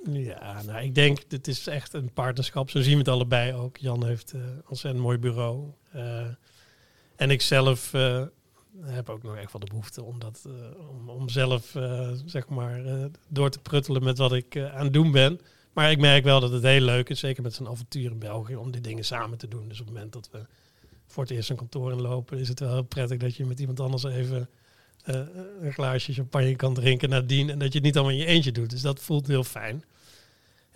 Ja, 0.05 0.62
nou, 0.62 0.85
ik 0.85 0.94
denk, 0.94 1.31
dit 1.31 1.48
is 1.48 1.66
echt 1.66 1.92
een 1.92 2.12
partnerschap. 2.12 2.70
Zo 2.70 2.81
zien 2.81 2.92
we 2.92 2.98
het 2.98 3.09
allebei 3.09 3.55
ook. 3.55 3.76
Jan 3.76 4.07
heeft 4.07 4.35
uh, 4.35 4.42
ontzettend 4.68 5.05
mooi 5.05 5.18
bureau. 5.18 5.72
En 7.16 7.31
ik 7.31 7.42
zelf 7.42 7.92
heb 8.81 9.09
ook 9.09 9.22
nog 9.22 9.37
echt 9.37 9.53
wel 9.53 9.61
de 9.61 9.66
behoefte 9.66 10.03
om, 10.03 10.18
dat, 10.18 10.48
om, 10.90 11.09
om 11.09 11.29
zelf 11.29 11.76
zeg 12.24 12.48
maar, 12.48 12.83
door 13.29 13.50
te 13.50 13.59
pruttelen 13.61 14.05
met 14.05 14.18
wat 14.18 14.33
ik 14.33 14.57
aan 14.57 14.85
het 14.85 14.92
doen 14.92 15.11
ben. 15.12 15.40
Maar 15.72 15.90
ik 15.90 15.98
merk 15.98 16.24
wel 16.24 16.40
dat 16.40 16.50
het 16.50 16.62
heel 16.62 16.81
leuk 16.81 17.09
is, 17.09 17.20
zeker 17.20 17.42
met 17.42 17.55
zo'n 17.55 17.68
avontuur 17.68 18.11
in 18.11 18.18
België, 18.18 18.57
om 18.57 18.70
die 18.70 18.81
dingen 18.81 19.05
samen 19.05 19.38
te 19.38 19.48
doen. 19.48 19.68
Dus 19.68 19.81
op 19.81 19.87
het 19.87 19.94
moment 19.94 20.12
dat 20.12 20.29
we 20.33 20.46
voor 21.11 21.23
het 21.23 21.33
eerst 21.33 21.51
een 21.51 21.57
kantoor 21.57 21.92
inlopen, 21.92 22.38
is 22.38 22.49
het 22.49 22.61
wel 22.61 22.73
heel 22.73 22.83
prettig 22.83 23.18
dat 23.18 23.37
je 23.37 23.46
met 23.46 23.61
iemand 23.61 23.81
anders 23.81 24.05
even 24.05 24.49
uh, 25.07 25.20
een 25.61 25.73
glaasje 25.73 26.12
champagne 26.12 26.57
kan 26.57 26.75
drinken 26.75 27.09
nadien. 27.09 27.51
En 27.51 27.59
dat 27.59 27.68
je 27.68 27.75
het 27.75 27.87
niet 27.87 27.96
allemaal 27.96 28.14
in 28.14 28.18
je 28.18 28.27
eentje 28.27 28.53
doet. 28.53 28.70
Dus 28.70 28.81
dat 28.81 29.01
voelt 29.01 29.27
heel 29.27 29.44
fijn. 29.44 29.85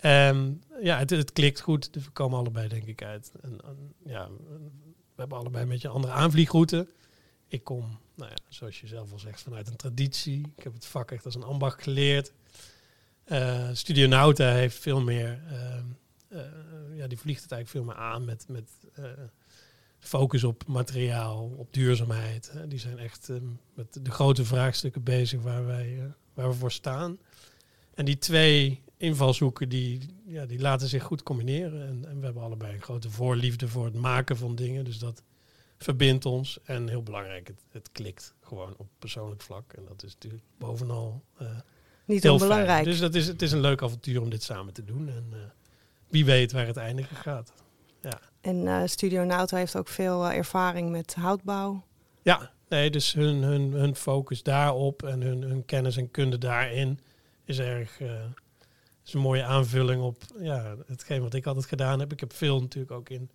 Um, 0.05 0.61
ja, 0.81 0.97
het, 0.97 1.09
het, 1.09 1.31
klikt 1.31 1.59
goed. 1.59 1.93
Dus 1.93 2.05
we 2.05 2.11
komen 2.11 2.39
allebei 2.39 2.67
denk 2.67 2.85
ik 2.85 3.03
uit. 3.03 3.31
En, 3.41 3.59
en, 3.65 3.93
ja, 4.05 4.29
we 5.15 5.21
hebben 5.21 5.37
allebei 5.37 5.63
een 5.63 5.69
beetje 5.69 5.87
een 5.87 5.93
andere 5.93 6.13
aanvliegroute. 6.13 6.87
Ik 7.47 7.63
kom, 7.63 7.99
nou 8.15 8.29
ja, 8.29 8.37
zoals 8.49 8.81
je 8.81 8.87
zelf 8.87 9.11
al 9.11 9.19
zegt, 9.19 9.41
vanuit 9.41 9.67
een 9.67 9.75
traditie. 9.75 10.51
Ik 10.55 10.63
heb 10.63 10.73
het 10.73 10.85
vak 10.85 11.11
echt 11.11 11.25
als 11.25 11.35
een 11.35 11.43
ambacht 11.43 11.83
geleerd. 11.83 12.31
Uh, 13.25 13.69
Studio 13.73 14.07
Nauta 14.07 14.51
heeft 14.51 14.77
veel 14.79 15.01
meer... 15.01 15.39
Uh, 15.51 16.39
ja, 16.95 17.07
die 17.07 17.17
vliegt 17.17 17.41
het 17.41 17.51
eigenlijk 17.51 17.69
veel 17.69 17.83
meer 17.83 18.05
aan 18.05 18.25
met... 18.25 18.45
met 18.47 18.69
focus 20.07 20.43
op 20.43 20.63
materiaal, 20.67 21.53
op 21.57 21.73
duurzaamheid. 21.73 22.51
Hè. 22.51 22.67
Die 22.67 22.79
zijn 22.79 22.99
echt 22.99 23.27
um, 23.27 23.59
met 23.73 23.99
de 24.01 24.11
grote 24.11 24.45
vraagstukken 24.45 25.03
bezig 25.03 25.41
waar, 25.41 25.65
wij, 25.65 25.95
uh, 25.97 26.03
waar 26.33 26.47
we 26.47 26.55
voor 26.55 26.71
staan. 26.71 27.17
En 27.93 28.05
die 28.05 28.17
twee 28.17 28.81
invalshoeken 28.97 29.69
die, 29.69 30.15
ja, 30.25 30.45
die 30.45 30.59
laten 30.59 30.87
zich 30.87 31.03
goed 31.03 31.23
combineren. 31.23 31.87
En, 31.87 32.05
en 32.07 32.19
we 32.19 32.25
hebben 32.25 32.43
allebei 32.43 32.73
een 32.73 32.81
grote 32.81 33.09
voorliefde 33.09 33.67
voor 33.67 33.85
het 33.85 33.93
maken 33.93 34.37
van 34.37 34.55
dingen. 34.55 34.85
Dus 34.85 34.99
dat 34.99 35.23
verbindt 35.77 36.25
ons. 36.25 36.59
En 36.63 36.87
heel 36.87 37.03
belangrijk, 37.03 37.47
het, 37.47 37.61
het 37.71 37.89
klikt 37.91 38.33
gewoon 38.41 38.73
op 38.77 38.87
persoonlijk 38.99 39.41
vlak. 39.41 39.73
En 39.73 39.85
dat 39.87 40.03
is 40.03 40.13
natuurlijk 40.13 40.43
bovenal 40.57 41.23
uh, 41.41 41.47
niet 42.05 42.23
heel 42.23 42.33
onbelangrijk. 42.33 42.69
Fijn. 42.69 42.85
Dus 42.85 42.99
dat 42.99 43.15
is, 43.15 43.27
het 43.27 43.41
is 43.41 43.51
een 43.51 43.59
leuk 43.59 43.81
avontuur 43.81 44.21
om 44.21 44.29
dit 44.29 44.43
samen 44.43 44.73
te 44.73 44.83
doen. 44.83 45.09
En 45.09 45.25
uh, 45.33 45.37
wie 46.07 46.25
weet 46.25 46.51
waar 46.51 46.67
het 46.67 46.77
eindigen 46.77 47.15
gaat. 47.15 47.53
Ja. 48.09 48.19
En 48.41 48.55
uh, 48.55 48.81
Studio 48.85 49.23
Nauta 49.23 49.57
heeft 49.57 49.77
ook 49.77 49.87
veel 49.87 50.31
ervaring 50.31 50.91
met 50.91 51.15
houtbouw. 51.15 51.83
Ja, 52.21 52.51
nee, 52.67 52.89
dus 52.89 53.13
hun, 53.13 53.41
hun, 53.41 53.71
hun 53.71 53.95
focus 53.95 54.43
daarop 54.43 55.03
en 55.03 55.21
hun, 55.21 55.41
hun 55.41 55.65
kennis 55.65 55.97
en 55.97 56.11
kunde 56.11 56.37
daarin 56.37 56.99
is 57.43 57.59
erg 57.59 57.99
is 59.05 59.13
een 59.13 59.19
mooie 59.19 59.43
aanvulling 59.43 60.01
op 60.01 60.23
ja, 60.39 60.75
hetgeen 60.85 61.21
wat 61.21 61.33
ik 61.33 61.45
altijd 61.45 61.65
gedaan 61.65 61.99
heb. 61.99 62.11
Ik 62.11 62.19
heb 62.19 62.33
veel 62.33 62.59
natuurlijk 62.59 62.91
ook 62.91 63.09
in 63.09 63.29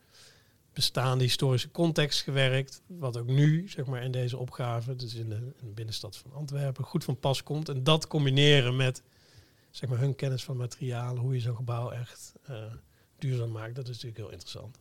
bestaande 0.73 1.25
historische 1.25 1.71
context 1.71 2.23
gewerkt. 2.23 2.83
Wat 2.87 3.17
ook 3.17 3.27
nu, 3.27 3.69
zeg 3.69 3.87
maar, 3.87 4.03
in 4.03 4.11
deze 4.11 4.37
opgave, 4.37 4.97
dus 4.97 5.15
in 5.15 5.29
de, 5.29 5.35
in 5.35 5.67
de 5.67 5.73
binnenstad 5.75 6.17
van 6.17 6.33
Antwerpen, 6.33 6.85
goed 6.85 7.05
van 7.05 7.19
pas 7.19 7.43
komt. 7.43 7.69
En 7.69 7.85
dat 7.85 8.07
combineren 8.07 8.77
met 8.77 9.03
zeg 9.71 9.89
maar, 9.89 9.99
hun 9.99 10.15
kennis 10.15 10.45
van 10.45 10.57
materialen, 10.57 11.23
hoe 11.23 11.35
je 11.35 11.41
zo'n 11.41 11.57
gebouw 11.57 11.91
echt 11.91 12.33
uh, 12.51 12.57
duurzaam 13.21 13.51
maakt, 13.51 13.75
dat 13.75 13.85
is 13.85 13.91
natuurlijk 13.91 14.17
heel 14.17 14.31
interessant. 14.31 14.79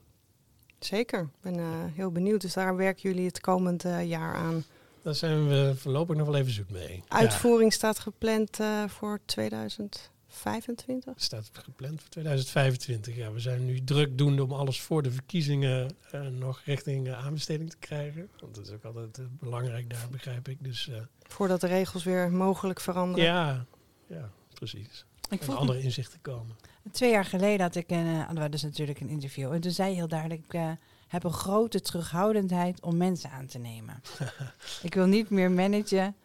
Zeker, 0.80 1.22
ik 1.22 1.42
ben 1.42 1.58
uh, 1.58 1.68
heel 1.94 2.12
benieuwd. 2.12 2.42
Dus 2.42 2.54
daar 2.54 2.76
werken 2.76 3.10
jullie 3.10 3.26
het 3.26 3.40
komend 3.40 3.86
uh, 3.86 4.06
jaar 4.06 4.36
aan. 4.36 4.64
Daar 5.02 5.16
zijn 5.16 5.48
we 5.48 5.74
voorlopig 5.76 6.16
nog 6.16 6.28
wel 6.28 6.36
even 6.36 6.52
zoet 6.52 6.70
mee. 6.70 7.04
Uitvoering 7.08 7.72
ja. 7.72 7.78
staat 7.78 8.00
gepland 8.00 8.58
voor 8.88 9.20
2000. 9.26 10.12
25? 10.30 11.14
Staat 11.16 11.50
gepland 11.54 12.02
voor 12.02 12.10
2025. 12.10 13.16
Ja, 13.16 13.32
we 13.32 13.40
zijn 13.40 13.66
nu 13.66 13.84
druk 13.84 14.18
doende 14.18 14.44
om 14.44 14.52
alles 14.52 14.82
voor 14.82 15.04
de 15.04 15.12
verkiezingen 15.12 15.96
nog 16.32 16.62
richting 16.66 17.12
aanbesteding 17.12 17.70
te 17.70 17.78
krijgen. 17.78 18.30
Want 18.40 18.56
dat 18.56 18.66
is 18.66 18.72
ook 18.72 18.84
altijd 18.84 19.20
belangrijk 19.40 19.90
daar, 19.90 20.08
begrijp 20.12 20.48
ik. 20.48 20.58
Dus, 20.64 20.90
Voordat 21.20 21.62
de 21.62 21.68
regels 21.68 22.04
weer 22.04 22.32
mogelijk 22.32 22.80
veranderen. 22.80 23.26
Ja, 23.26 23.66
ja 24.08 24.32
precies. 24.54 25.06
Ik 25.30 25.46
andere 25.48 25.82
inzichten 25.82 26.22
komen. 26.22 26.56
Twee 26.92 27.12
jaar 27.12 27.26
geleden 27.26 27.62
had 27.62 27.76
ik 27.76 27.90
een, 27.92 28.52
dus 28.52 28.64
natuurlijk 28.64 29.00
een 29.00 29.10
interview. 29.10 29.52
En 29.52 29.62
toen 29.62 29.72
zei 29.72 29.90
je 29.90 29.96
heel 29.96 30.08
duidelijk, 30.08 30.42
ik 30.54 30.78
heb 31.08 31.24
een 31.24 31.34
grote 31.34 31.82
terughoudendheid 31.82 32.82
om 32.82 32.98
mensen 32.98 33.32
aan 33.32 33.46
te 33.46 33.58
nemen. 33.58 34.02
ik 34.82 34.94
wil 34.94 35.06
niet 35.06 35.30
meer 35.30 35.52
managen 35.52 36.16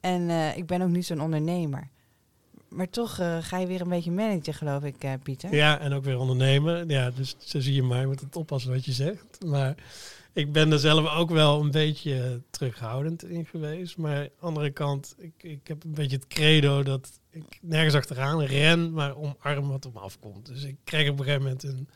en 0.00 0.30
ik 0.56 0.66
ben 0.66 0.82
ook 0.82 0.88
niet 0.88 1.06
zo'n 1.06 1.20
ondernemer. 1.20 1.88
Maar 2.68 2.90
toch 2.90 3.20
uh, 3.20 3.36
ga 3.40 3.58
je 3.58 3.66
weer 3.66 3.80
een 3.80 3.88
beetje 3.88 4.10
managen, 4.10 4.54
geloof 4.54 4.82
ik, 4.82 5.06
Pieter. 5.22 5.54
Ja, 5.54 5.78
en 5.78 5.92
ook 5.92 6.04
weer 6.04 6.18
ondernemen. 6.18 6.88
Ja, 6.88 7.10
dus 7.10 7.34
zo 7.38 7.60
zie 7.60 7.74
je 7.74 7.82
maar. 7.82 8.00
Je 8.00 8.06
moet 8.06 8.20
het 8.20 8.36
oppassen 8.36 8.70
wat 8.70 8.84
je 8.84 8.92
zegt. 8.92 9.44
Maar 9.44 9.74
ik 10.32 10.52
ben 10.52 10.72
er 10.72 10.78
zelf 10.78 11.14
ook 11.14 11.30
wel 11.30 11.60
een 11.60 11.70
beetje 11.70 12.42
terughoudend 12.50 13.24
in 13.24 13.46
geweest. 13.46 13.96
Maar 13.96 14.16
aan 14.16 14.24
de 14.24 14.46
andere 14.46 14.70
kant, 14.70 15.14
ik, 15.18 15.42
ik 15.42 15.66
heb 15.66 15.84
een 15.84 15.94
beetje 15.94 16.16
het 16.16 16.26
credo 16.26 16.82
dat 16.82 17.20
ik 17.30 17.58
nergens 17.60 17.94
achteraan 17.94 18.42
ren, 18.42 18.92
maar 18.92 19.16
omarm 19.16 19.68
wat 19.68 19.86
op 19.86 19.94
me 19.94 20.00
afkomt. 20.00 20.46
Dus 20.46 20.64
ik 20.64 20.76
kreeg 20.84 21.10
op 21.10 21.18
een 21.18 21.24
gegeven 21.24 21.42
moment 21.42 21.62
een 21.62 21.88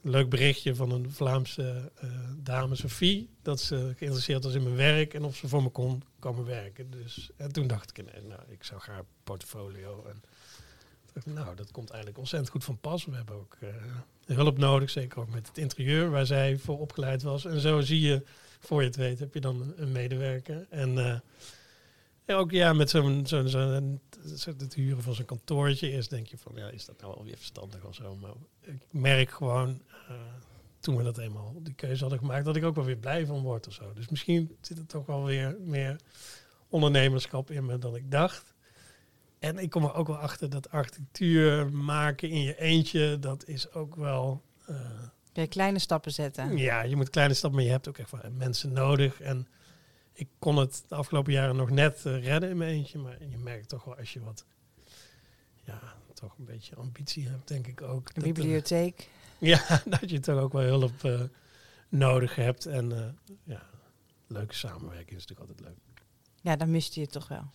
leuk 0.00 0.28
berichtje 0.28 0.74
van 0.74 0.90
een 0.90 1.12
Vlaamse 1.12 1.92
uh, 2.04 2.10
dame, 2.36 2.74
Sophie, 2.74 3.28
dat 3.42 3.60
ze 3.60 3.92
geïnteresseerd 3.96 4.44
was 4.44 4.54
in 4.54 4.62
mijn 4.62 4.76
werk 4.76 5.14
en 5.14 5.24
of 5.24 5.36
ze 5.36 5.48
voor 5.48 5.62
me 5.62 5.68
kon 5.68 6.02
komen 6.18 6.44
werken. 6.44 6.90
Dus, 6.90 7.30
en 7.36 7.52
toen 7.52 7.66
dacht 7.66 7.98
ik, 7.98 8.12
nee, 8.12 8.22
nou, 8.22 8.40
ik 8.48 8.64
zag 8.64 8.86
haar 8.86 9.04
portfolio 9.24 10.04
en 10.08 10.22
nou, 11.24 11.56
dat 11.56 11.70
komt 11.70 11.88
eigenlijk 11.90 12.18
ontzettend 12.18 12.52
goed 12.52 12.64
van 12.64 12.78
pas. 12.78 13.04
We 13.04 13.16
hebben 13.16 13.34
ook 13.34 13.56
uh, 13.60 14.36
hulp 14.36 14.58
nodig, 14.58 14.90
zeker 14.90 15.20
ook 15.20 15.30
met 15.30 15.48
het 15.48 15.58
interieur, 15.58 16.10
waar 16.10 16.26
zij 16.26 16.58
voor 16.58 16.78
opgeleid 16.78 17.22
was. 17.22 17.44
En 17.44 17.60
zo 17.60 17.80
zie 17.80 18.00
je, 18.00 18.22
voor 18.60 18.80
je 18.80 18.86
het 18.86 18.96
weet, 18.96 19.18
heb 19.18 19.34
je 19.34 19.40
dan 19.40 19.72
een 19.76 19.92
medewerker. 19.92 20.66
En 20.70 21.22
ja, 22.26 22.34
ook 22.34 22.50
ja, 22.50 22.72
met 22.72 22.90
zo'n 22.90 23.26
zo, 23.26 23.46
zo, 23.46 23.58
het 24.58 24.74
huren 24.74 25.02
van 25.02 25.14
zo'n 25.14 25.24
kantoortje. 25.24 25.90
Eerst 25.90 26.10
denk 26.10 26.26
je 26.26 26.38
van, 26.38 26.52
ja, 26.54 26.68
is 26.68 26.84
dat 26.84 27.00
nou 27.00 27.16
alweer 27.16 27.36
verstandig 27.36 27.84
of 27.84 27.94
zo? 27.94 28.16
Maar 28.16 28.32
ik 28.60 28.86
merk 28.90 29.30
gewoon, 29.30 29.82
uh, 30.10 30.16
toen 30.80 30.96
we 30.96 31.02
dat 31.02 31.18
eenmaal 31.18 31.54
die 31.62 31.74
keuze 31.74 32.00
hadden 32.00 32.18
gemaakt, 32.18 32.44
dat 32.44 32.56
ik 32.56 32.64
ook 32.64 32.74
wel 32.74 32.84
weer 32.84 32.96
blij 32.96 33.26
van 33.26 33.42
word 33.42 33.66
of 33.66 33.72
zo. 33.72 33.92
Dus 33.92 34.08
misschien 34.08 34.56
zit 34.60 34.78
er 34.78 34.86
toch 34.86 35.06
wel 35.06 35.24
weer 35.24 35.56
meer 35.60 35.96
ondernemerschap 36.68 37.50
in 37.50 37.66
me 37.66 37.78
dan 37.78 37.96
ik 37.96 38.10
dacht. 38.10 38.54
En 39.38 39.58
ik 39.58 39.70
kom 39.70 39.84
er 39.84 39.94
ook 39.94 40.06
wel 40.06 40.16
achter 40.16 40.50
dat 40.50 40.70
architectuur 40.70 41.72
maken 41.72 42.28
in 42.28 42.42
je 42.42 42.58
eentje, 42.58 43.18
dat 43.18 43.46
is 43.46 43.72
ook 43.72 43.94
wel... 43.94 44.42
Uh, 44.70 44.76
ja, 45.32 45.46
kleine 45.46 45.78
stappen 45.78 46.12
zetten. 46.12 46.56
Ja, 46.56 46.82
je 46.82 46.96
moet 46.96 47.10
kleine 47.10 47.34
stappen, 47.34 47.58
maar 47.58 47.68
je 47.68 47.74
hebt 47.74 47.88
ook 47.88 47.98
echt 47.98 48.12
mensen 48.36 48.72
nodig. 48.72 49.20
En 49.20 49.46
ik 50.12 50.28
kon 50.38 50.56
het 50.56 50.84
de 50.88 50.94
afgelopen 50.94 51.32
jaren 51.32 51.56
nog 51.56 51.70
net 51.70 52.04
uh, 52.06 52.24
redden 52.24 52.50
in 52.50 52.56
mijn 52.56 52.70
eentje. 52.70 52.98
Maar 52.98 53.16
je 53.28 53.38
merkt 53.38 53.68
toch 53.68 53.84
wel 53.84 53.96
als 53.96 54.12
je 54.12 54.20
wat, 54.20 54.44
ja, 55.64 55.80
toch 56.14 56.38
een 56.38 56.44
beetje 56.44 56.76
ambitie 56.76 57.28
hebt, 57.28 57.48
denk 57.48 57.66
ik 57.66 57.82
ook. 57.82 58.10
Een 58.14 58.22
bibliotheek. 58.22 59.08
Uh, 59.38 59.48
ja, 59.54 59.82
dat 59.84 60.10
je 60.10 60.20
toch 60.20 60.40
ook 60.40 60.52
wel 60.52 60.62
hulp 60.62 61.02
uh, 61.02 61.20
nodig 61.88 62.34
hebt. 62.34 62.66
En 62.66 63.18
ja, 63.44 63.62
leuke 64.26 64.54
samenwerking 64.54 65.18
is 65.18 65.26
natuurlijk 65.26 65.50
altijd 65.50 65.68
leuk. 65.68 66.04
Ja, 66.40 66.56
dan 66.56 66.70
miste 66.70 66.94
je 66.94 67.04
het 67.04 67.12
toch 67.12 67.28
wel? 67.28 67.50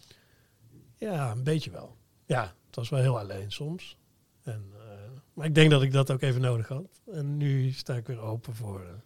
Ja, 1.09 1.31
een 1.31 1.43
beetje 1.43 1.71
wel. 1.71 1.97
Ja, 2.25 2.55
het 2.65 2.75
was 2.75 2.89
wel 2.89 2.99
heel 2.99 3.19
alleen 3.19 3.51
soms. 3.51 3.97
En, 4.43 4.73
maar 5.33 5.45
ik 5.45 5.55
denk 5.55 5.71
dat 5.71 5.81
ik 5.81 5.91
dat 5.91 6.11
ook 6.11 6.21
even 6.21 6.41
nodig 6.41 6.67
had. 6.67 7.01
En 7.11 7.37
nu 7.37 7.71
sta 7.71 7.95
ik 7.95 8.07
weer 8.07 8.19
open 8.19 8.55
voor 8.55 9.03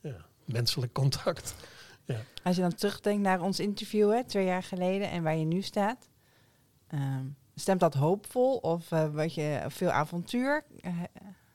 ja, 0.00 0.26
menselijk 0.44 0.92
contact. 0.92 1.54
Ja. 2.04 2.20
Als 2.42 2.56
je 2.56 2.62
dan 2.62 2.74
terugdenkt 2.74 3.22
naar 3.22 3.40
ons 3.40 3.60
interview 3.60 4.12
hè, 4.12 4.24
twee 4.24 4.44
jaar 4.44 4.62
geleden 4.62 5.10
en 5.10 5.22
waar 5.22 5.36
je 5.36 5.44
nu 5.44 5.62
staat, 5.62 6.08
um, 6.94 7.36
stemt 7.54 7.80
dat 7.80 7.94
hoopvol 7.94 8.56
of 8.56 8.90
uh, 8.90 9.14
wat 9.14 9.34
je 9.34 9.64
veel 9.68 9.90
avontuur? 9.90 10.64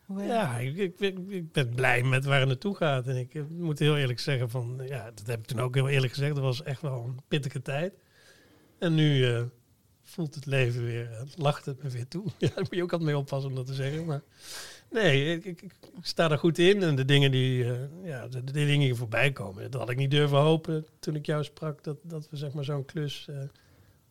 Hoe, 0.06 0.24
ja, 0.24 0.58
ik, 0.58 0.78
ik, 0.78 1.00
ik, 1.28 1.52
ben 1.52 1.76
blij 1.76 2.04
met 2.04 2.26
waar 2.26 2.40
het 2.40 2.48
naartoe 2.48 2.76
gaat. 2.76 3.08
En 3.08 3.18
ik 3.18 3.50
moet 3.50 3.80
heel 3.80 3.98
eerlijk 3.98 4.20
zeggen 4.20 4.50
van, 4.50 4.82
ja, 4.86 5.12
dat 5.12 5.28
heb 5.28 5.40
ik 5.40 5.46
toen 5.46 5.60
ook 5.60 5.76
heel 5.76 5.90
eerlijk 5.90 6.14
gezegd. 6.14 6.36
Dat 6.36 6.44
was 6.44 6.64
echt 6.64 6.82
wel 6.82 7.04
een 7.04 7.20
pittige 7.28 7.62
tijd. 7.62 7.94
En 8.84 8.96
nu 8.96 9.18
uh, 9.18 9.42
voelt 10.04 10.36
het 10.36 10.46
leven 10.46 10.86
weer, 10.86 11.26
lacht 11.36 11.66
het 11.66 11.84
me 11.84 11.90
weer 11.90 12.08
toe. 12.08 12.26
Ja, 12.38 12.48
daar 12.48 12.58
moet 12.58 12.76
je 12.76 12.84
ook 12.84 12.92
altijd 12.92 13.10
mee 13.10 13.20
oppassen 13.20 13.50
om 13.50 13.56
dat 13.56 13.66
te 13.66 13.74
zeggen. 13.74 14.06
Maar 14.06 14.22
Nee, 14.90 15.36
ik, 15.36 15.62
ik, 15.62 15.74
sta 16.02 16.32
er 16.32 16.38
goed 16.38 16.58
in. 16.58 16.84
En 16.84 16.96
de 16.96 17.06
dingen 17.06 17.32
die, 17.32 17.64
uh, 17.64 17.72
ja, 18.04 18.28
de, 18.28 18.44
de, 18.44 18.52
dingen 18.52 18.80
die 18.80 18.96
voorbij 18.96 19.32
komen, 19.32 19.72
dat 19.72 19.80
had 19.80 19.90
ik 19.90 19.98
niet 19.98 20.12
durven 20.12 20.38
hopen 20.38 20.86
toen 21.00 21.16
ik 21.16 21.26
jou 21.26 21.44
sprak. 21.44 21.84
Dat, 21.84 21.98
dat 22.02 22.30
we 22.30 22.38
zeg 22.38 22.54
maar 22.54 22.64
zo'n 22.64 22.86
klus, 22.86 23.28
uh, 23.30 23.38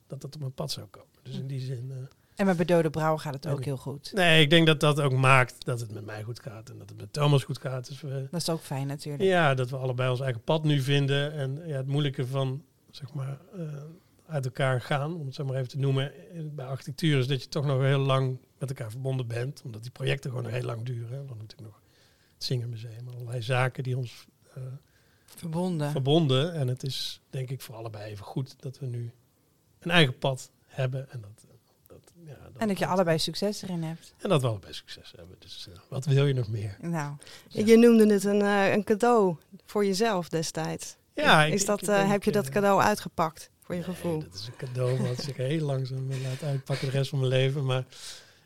dat 0.07 0.21
dat 0.21 0.35
op 0.35 0.41
mijn 0.41 0.53
pad 0.53 0.71
zou 0.71 0.87
komen. 0.87 1.09
Dus 1.23 1.39
in 1.39 1.47
die 1.47 1.61
zin... 1.61 2.09
En 2.35 2.47
met 2.47 2.57
Bedode 2.57 2.91
Brouw 2.91 3.17
gaat 3.17 3.35
het 3.35 3.47
ook 3.47 3.59
ik, 3.59 3.65
heel 3.65 3.77
goed. 3.77 4.13
Nee, 4.15 4.43
ik 4.43 4.51
denk 4.51 4.67
dat 4.67 4.81
dat 4.81 5.01
ook 5.01 5.13
maakt 5.13 5.65
dat 5.65 5.81
het 5.81 5.93
met 5.93 6.05
mij 6.05 6.23
goed 6.23 6.41
gaat. 6.41 6.71
En 6.71 6.79
dat 6.79 6.89
het 6.89 6.99
met 6.99 7.13
Thomas 7.13 7.45
goed 7.45 7.59
gaat. 7.59 7.89
Dus 7.89 8.01
we, 8.01 8.29
dat 8.31 8.41
is 8.41 8.49
ook 8.49 8.61
fijn 8.61 8.87
natuurlijk. 8.87 9.23
Ja, 9.23 9.55
dat 9.55 9.71
we 9.71 9.77
allebei 9.77 10.11
ons 10.11 10.21
eigen 10.21 10.43
pad 10.43 10.65
nu 10.65 10.81
vinden. 10.81 11.33
En 11.33 11.63
ja, 11.67 11.77
het 11.77 11.87
moeilijke 11.87 12.27
van, 12.27 12.65
zeg 12.91 13.15
maar 13.15 13.39
uit 14.33 14.45
elkaar 14.45 14.81
gaan, 14.81 15.15
om 15.17 15.27
het 15.27 15.35
zo 15.35 15.45
maar 15.45 15.57
even 15.57 15.69
te 15.69 15.79
noemen, 15.79 16.13
bij 16.55 16.67
architectuur 16.67 17.19
is 17.19 17.27
dat 17.27 17.43
je 17.43 17.49
toch 17.49 17.65
nog 17.65 17.81
heel 17.81 17.99
lang 17.99 18.39
met 18.59 18.69
elkaar 18.69 18.91
verbonden 18.91 19.27
bent, 19.27 19.63
omdat 19.65 19.83
die 19.83 19.91
projecten 19.91 20.31
gewoon 20.31 20.45
nog 20.45 20.53
heel 20.53 20.65
lang 20.65 20.85
duren. 20.85 21.27
Dan 21.27 21.37
natuurlijk 21.37 21.71
nog 21.71 21.81
het 22.35 22.45
Zingermuseum, 22.45 23.09
allerlei 23.09 23.43
zaken 23.43 23.83
die 23.83 23.97
ons 23.97 24.27
uh, 24.59 24.65
verbonden. 25.25 25.91
verbonden. 25.91 26.55
En 26.55 26.69
het 26.69 26.83
is 26.83 27.21
denk 27.31 27.51
ik 27.51 27.61
voor 27.61 27.75
allebei 27.75 28.11
even 28.11 28.25
goed 28.25 28.55
dat 28.59 28.79
we 28.79 28.87
nu 28.87 29.13
een 29.79 29.91
eigen 29.91 30.19
pad 30.19 30.51
hebben 30.67 31.11
en 31.11 31.21
dat, 31.21 31.47
dat, 31.87 32.13
ja, 32.25 32.37
dat 32.53 32.63
en 32.63 32.69
dat 32.69 32.79
je 32.79 32.87
allebei 32.87 33.19
succes 33.19 33.63
erin 33.63 33.83
hebt. 33.83 34.15
En 34.19 34.29
dat 34.29 34.41
we 34.41 34.49
allebei 34.49 34.73
succes 34.73 35.13
hebben. 35.17 35.37
Dus 35.39 35.67
uh, 35.69 35.75
wat 35.89 36.05
wil 36.05 36.27
je 36.27 36.35
nog 36.35 36.49
meer? 36.49 36.77
Nou, 36.81 37.17
ja. 37.49 37.67
je 37.67 37.77
noemde 37.77 38.13
het 38.13 38.25
een, 38.25 38.41
uh, 38.41 38.73
een 38.73 38.85
cadeau 38.85 39.37
voor 39.65 39.85
jezelf 39.85 40.29
destijds. 40.29 40.97
Ja, 41.15 41.45
is 41.45 41.61
ik, 41.61 41.67
dat, 41.67 41.83
ik, 41.83 41.89
ik 41.89 41.95
denk, 41.95 42.11
heb 42.11 42.23
je 42.23 42.33
dat 42.33 42.49
cadeau 42.49 42.81
uitgepakt? 42.81 43.51
Voor 43.63 43.75
je 43.75 43.83
gevoel. 43.83 44.19
dat 44.19 44.35
is 44.35 44.47
een 44.47 44.57
cadeau 44.57 44.99
wat 44.99 45.27
ik 45.27 45.37
heel 45.37 45.65
langzaam 45.65 46.09
laat 46.23 46.43
uitpakken 46.43 46.87
de 46.87 46.93
rest 46.93 47.11
van 47.11 47.19
mijn 47.19 47.31
leven. 47.31 47.65
Maar 47.65 47.85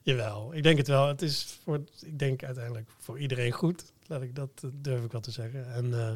jawel, 0.03 0.55
ik 0.55 0.63
denk 0.63 0.79
het 0.79 0.87
wel. 0.87 1.09
Het 1.09 1.23
is 1.23 1.59
voor, 1.63 1.81
ik 2.01 2.19
denk 2.19 2.45
uiteindelijk 2.45 2.91
voor 2.99 3.19
iedereen 3.19 3.53
goed. 3.53 3.93
Laat 4.07 4.23
ik 4.23 4.35
dat, 4.35 4.51
durf 4.75 5.05
ik 5.05 5.13
wel 5.13 5.21
te 5.21 5.31
zeggen. 5.31 5.73
En 5.73 5.85
uh, 5.85 6.11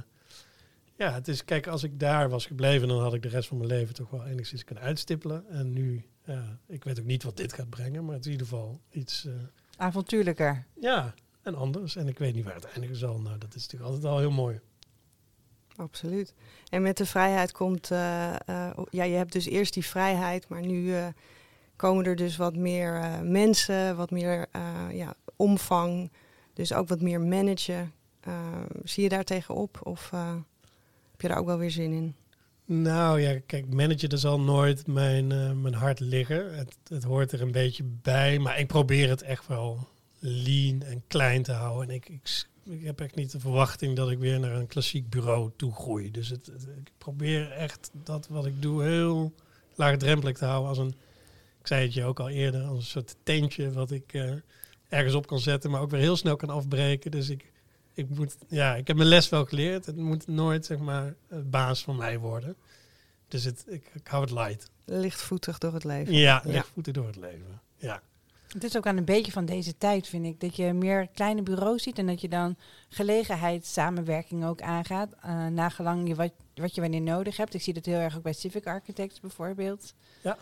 ja, 0.97 1.13
het 1.13 1.29
is, 1.29 1.45
kijk, 1.45 1.67
als 1.67 1.83
ik 1.83 2.01
daar 2.01 2.29
was 2.29 2.47
gebleven, 2.47 2.89
dan 2.89 3.01
had 3.01 3.15
ik 3.15 3.23
de 3.23 3.29
rest 3.29 3.49
van 3.49 3.57
mijn 3.57 3.69
leven 3.69 3.95
toch 3.95 4.11
wel 4.11 4.27
enigszins 4.27 4.65
kunnen 4.65 4.85
uitstippelen. 4.85 5.49
En 5.49 5.73
nu, 5.73 6.05
ja, 6.25 6.59
ik 6.67 6.85
weet 6.85 6.99
ook 6.99 7.07
niet 7.07 7.23
wat 7.23 7.37
dit 7.37 7.53
gaat 7.53 7.71
brengen, 7.71 8.05
maar 8.05 8.15
het 8.15 8.27
is 8.27 8.33
in 8.33 8.39
ieder 8.39 8.47
geval 8.47 8.81
iets... 8.91 9.25
Uh, 9.25 9.33
Avontuurlijker. 9.77 10.67
Ja, 10.81 11.15
en 11.43 11.55
anders. 11.55 11.97
En 11.97 12.09
ik 12.09 12.19
weet 12.19 12.35
niet 12.35 12.45
waar 12.45 12.55
het 12.55 12.65
eindigen 12.65 12.97
zal. 12.97 13.21
Nou, 13.21 13.39
dat 13.39 13.55
is 13.55 13.63
natuurlijk 13.63 13.91
altijd 13.91 14.13
al 14.13 14.19
heel 14.19 14.31
mooi. 14.31 14.61
Absoluut. 15.81 16.35
En 16.69 16.83
met 16.83 16.97
de 16.97 17.07
vrijheid 17.07 17.53
komt, 17.53 17.91
uh, 17.91 18.33
uh, 18.49 18.71
ja, 18.91 19.05
je 19.05 19.17
hebt 19.17 19.33
dus 19.33 19.47
eerst 19.47 19.75
die 19.75 19.85
vrijheid, 19.85 20.49
maar 20.49 20.67
nu 20.67 20.83
uh, 20.83 21.07
komen 21.77 22.05
er 22.05 22.17
dus 22.17 22.37
wat 22.37 22.57
meer 22.57 22.97
eh, 22.97 23.21
mensen, 23.21 23.97
wat 23.97 24.11
meer 24.11 24.47
eh, 24.53 24.63
ja, 24.93 25.15
omvang. 25.37 26.13
Dus 26.53 26.73
ook 26.73 26.89
wat 26.89 27.01
meer 27.01 27.21
managen. 27.21 27.93
Zie 28.85 29.03
je 29.03 29.09
daar 29.09 29.25
tegenop 29.25 29.81
of 29.83 30.11
heb 31.11 31.21
je 31.21 31.29
daar 31.29 31.39
ook 31.39 31.47
wel 31.47 31.59
weer 31.59 31.71
zin 31.71 31.93
in? 31.93 32.15
Nou 32.65 33.21
ja, 33.21 33.41
kijk, 33.47 33.75
managen 33.75 34.09
dat 34.09 34.21
zal 34.21 34.41
nooit 34.41 34.87
mijn, 34.87 35.27
mijn 35.63 35.75
hart 35.75 36.01
liggen. 36.01 36.57
Het, 36.57 36.77
het 36.89 37.03
hoort 37.03 37.33
er 37.33 37.43
een 37.43 37.53
beetje 37.53 37.85
bij, 37.85 38.39
maar 38.39 38.59
ik 38.59 38.67
probeer 38.67 39.09
het 39.09 39.23
echt 39.23 39.47
wel 39.47 39.89
lean 40.19 40.83
en 40.83 41.03
klein 41.07 41.43
te 41.43 41.53
houden. 41.53 41.89
En 41.89 41.95
ik, 41.95 42.09
ik, 42.09 42.47
ik 42.65 42.85
heb 42.85 43.01
echt 43.01 43.15
niet 43.15 43.31
de 43.31 43.41
verwachting 43.41 43.97
dat 43.97 44.11
ik 44.11 44.19
weer 44.19 44.41
naar 44.41 44.55
een 44.55 44.67
klassiek 44.67 45.11
bureau 45.11 45.51
toe 45.57 45.73
groei. 45.73 46.11
Dus 46.11 46.29
het, 46.29 46.47
het, 46.47 46.63
ik 46.63 46.91
probeer 46.99 47.51
echt 47.51 47.91
dat 47.93 48.29
wat 48.29 48.47
ik 48.47 48.63
doe 48.63 48.83
heel 48.83 49.33
laagdrempelig 49.75 50.39
te 50.39 50.45
houden. 50.45 50.69
Als 50.69 50.79
een, 50.79 50.95
ik 51.61 51.67
zei 51.67 51.83
het 51.83 51.95
je 51.95 52.05
ook 52.05 52.21
al 52.21 52.29
eerder, 52.29 52.63
als 52.63 52.79
een 52.79 52.85
soort 52.85 53.17
tentje 53.23 53.73
wat 53.73 53.91
ik 53.91 54.13
uh, 54.13 54.33
ergens 54.89 55.15
op 55.15 55.27
kan 55.27 55.39
zetten, 55.39 55.71
maar 55.71 55.81
ook 55.81 55.91
weer 55.91 56.01
heel 56.01 56.17
snel 56.17 56.37
kan 56.37 56.51
afbreken. 56.51 57.11
Dus 57.11 57.29
ik, 57.29 57.53
ik 57.93 58.09
moet, 58.09 58.37
ja, 58.49 58.77
ik 58.77 58.87
heb 58.87 58.97
mijn 58.97 59.09
les 59.09 59.29
wel 59.29 59.45
geleerd. 59.45 59.87
Het 59.87 59.97
moet 59.97 60.27
nooit, 60.27 60.67
zeg 60.67 60.79
maar, 60.79 61.15
het 61.29 61.51
baas 61.51 61.83
van 61.83 61.97
mij 61.97 62.19
worden. 62.19 62.57
Dus 63.29 63.45
het, 63.45 63.65
ik, 63.69 63.91
ik 63.95 64.07
hou 64.07 64.23
het 64.23 64.33
light. 64.33 64.71
Lichtvoetig 64.85 65.59
door 65.59 65.75
het 65.75 65.85
leven. 65.85 66.15
Ja, 66.15 66.43
lichtvoetig 66.45 66.95
door 66.95 67.07
het 67.07 67.17
leven. 67.17 67.61
Ja. 67.77 68.03
Het 68.53 68.65
is 68.65 68.77
ook 68.77 68.87
aan 68.87 68.97
een 68.97 69.05
beetje 69.05 69.33
van 69.33 69.45
deze 69.45 69.79
tijd, 69.79 70.09
vind 70.09 70.27
ik. 70.27 70.41
Dat 70.41 70.57
je 70.57 70.73
meer 70.73 71.09
kleine 71.09 71.43
bureaus 71.43 71.83
ziet 71.83 71.99
en 71.99 72.07
dat 72.07 72.21
je 72.21 72.29
dan 72.29 72.57
gelegenheid, 72.89 73.67
samenwerking 73.67 74.45
ook 74.45 74.61
aangaat. 74.61 75.15
Uh, 75.27 75.47
nagelang 75.47 76.09
je 76.09 76.15
wat, 76.15 76.33
wat 76.55 76.75
je 76.75 76.81
wanneer 76.81 77.01
nodig 77.01 77.37
hebt. 77.37 77.55
Ik 77.55 77.63
zie 77.63 77.75
dat 77.75 77.85
heel 77.85 77.99
erg 77.99 78.17
ook 78.17 78.23
bij 78.23 78.33
Civic 78.33 78.67
Architects 78.67 79.21
bijvoorbeeld. 79.21 79.95
Ja. 80.23 80.39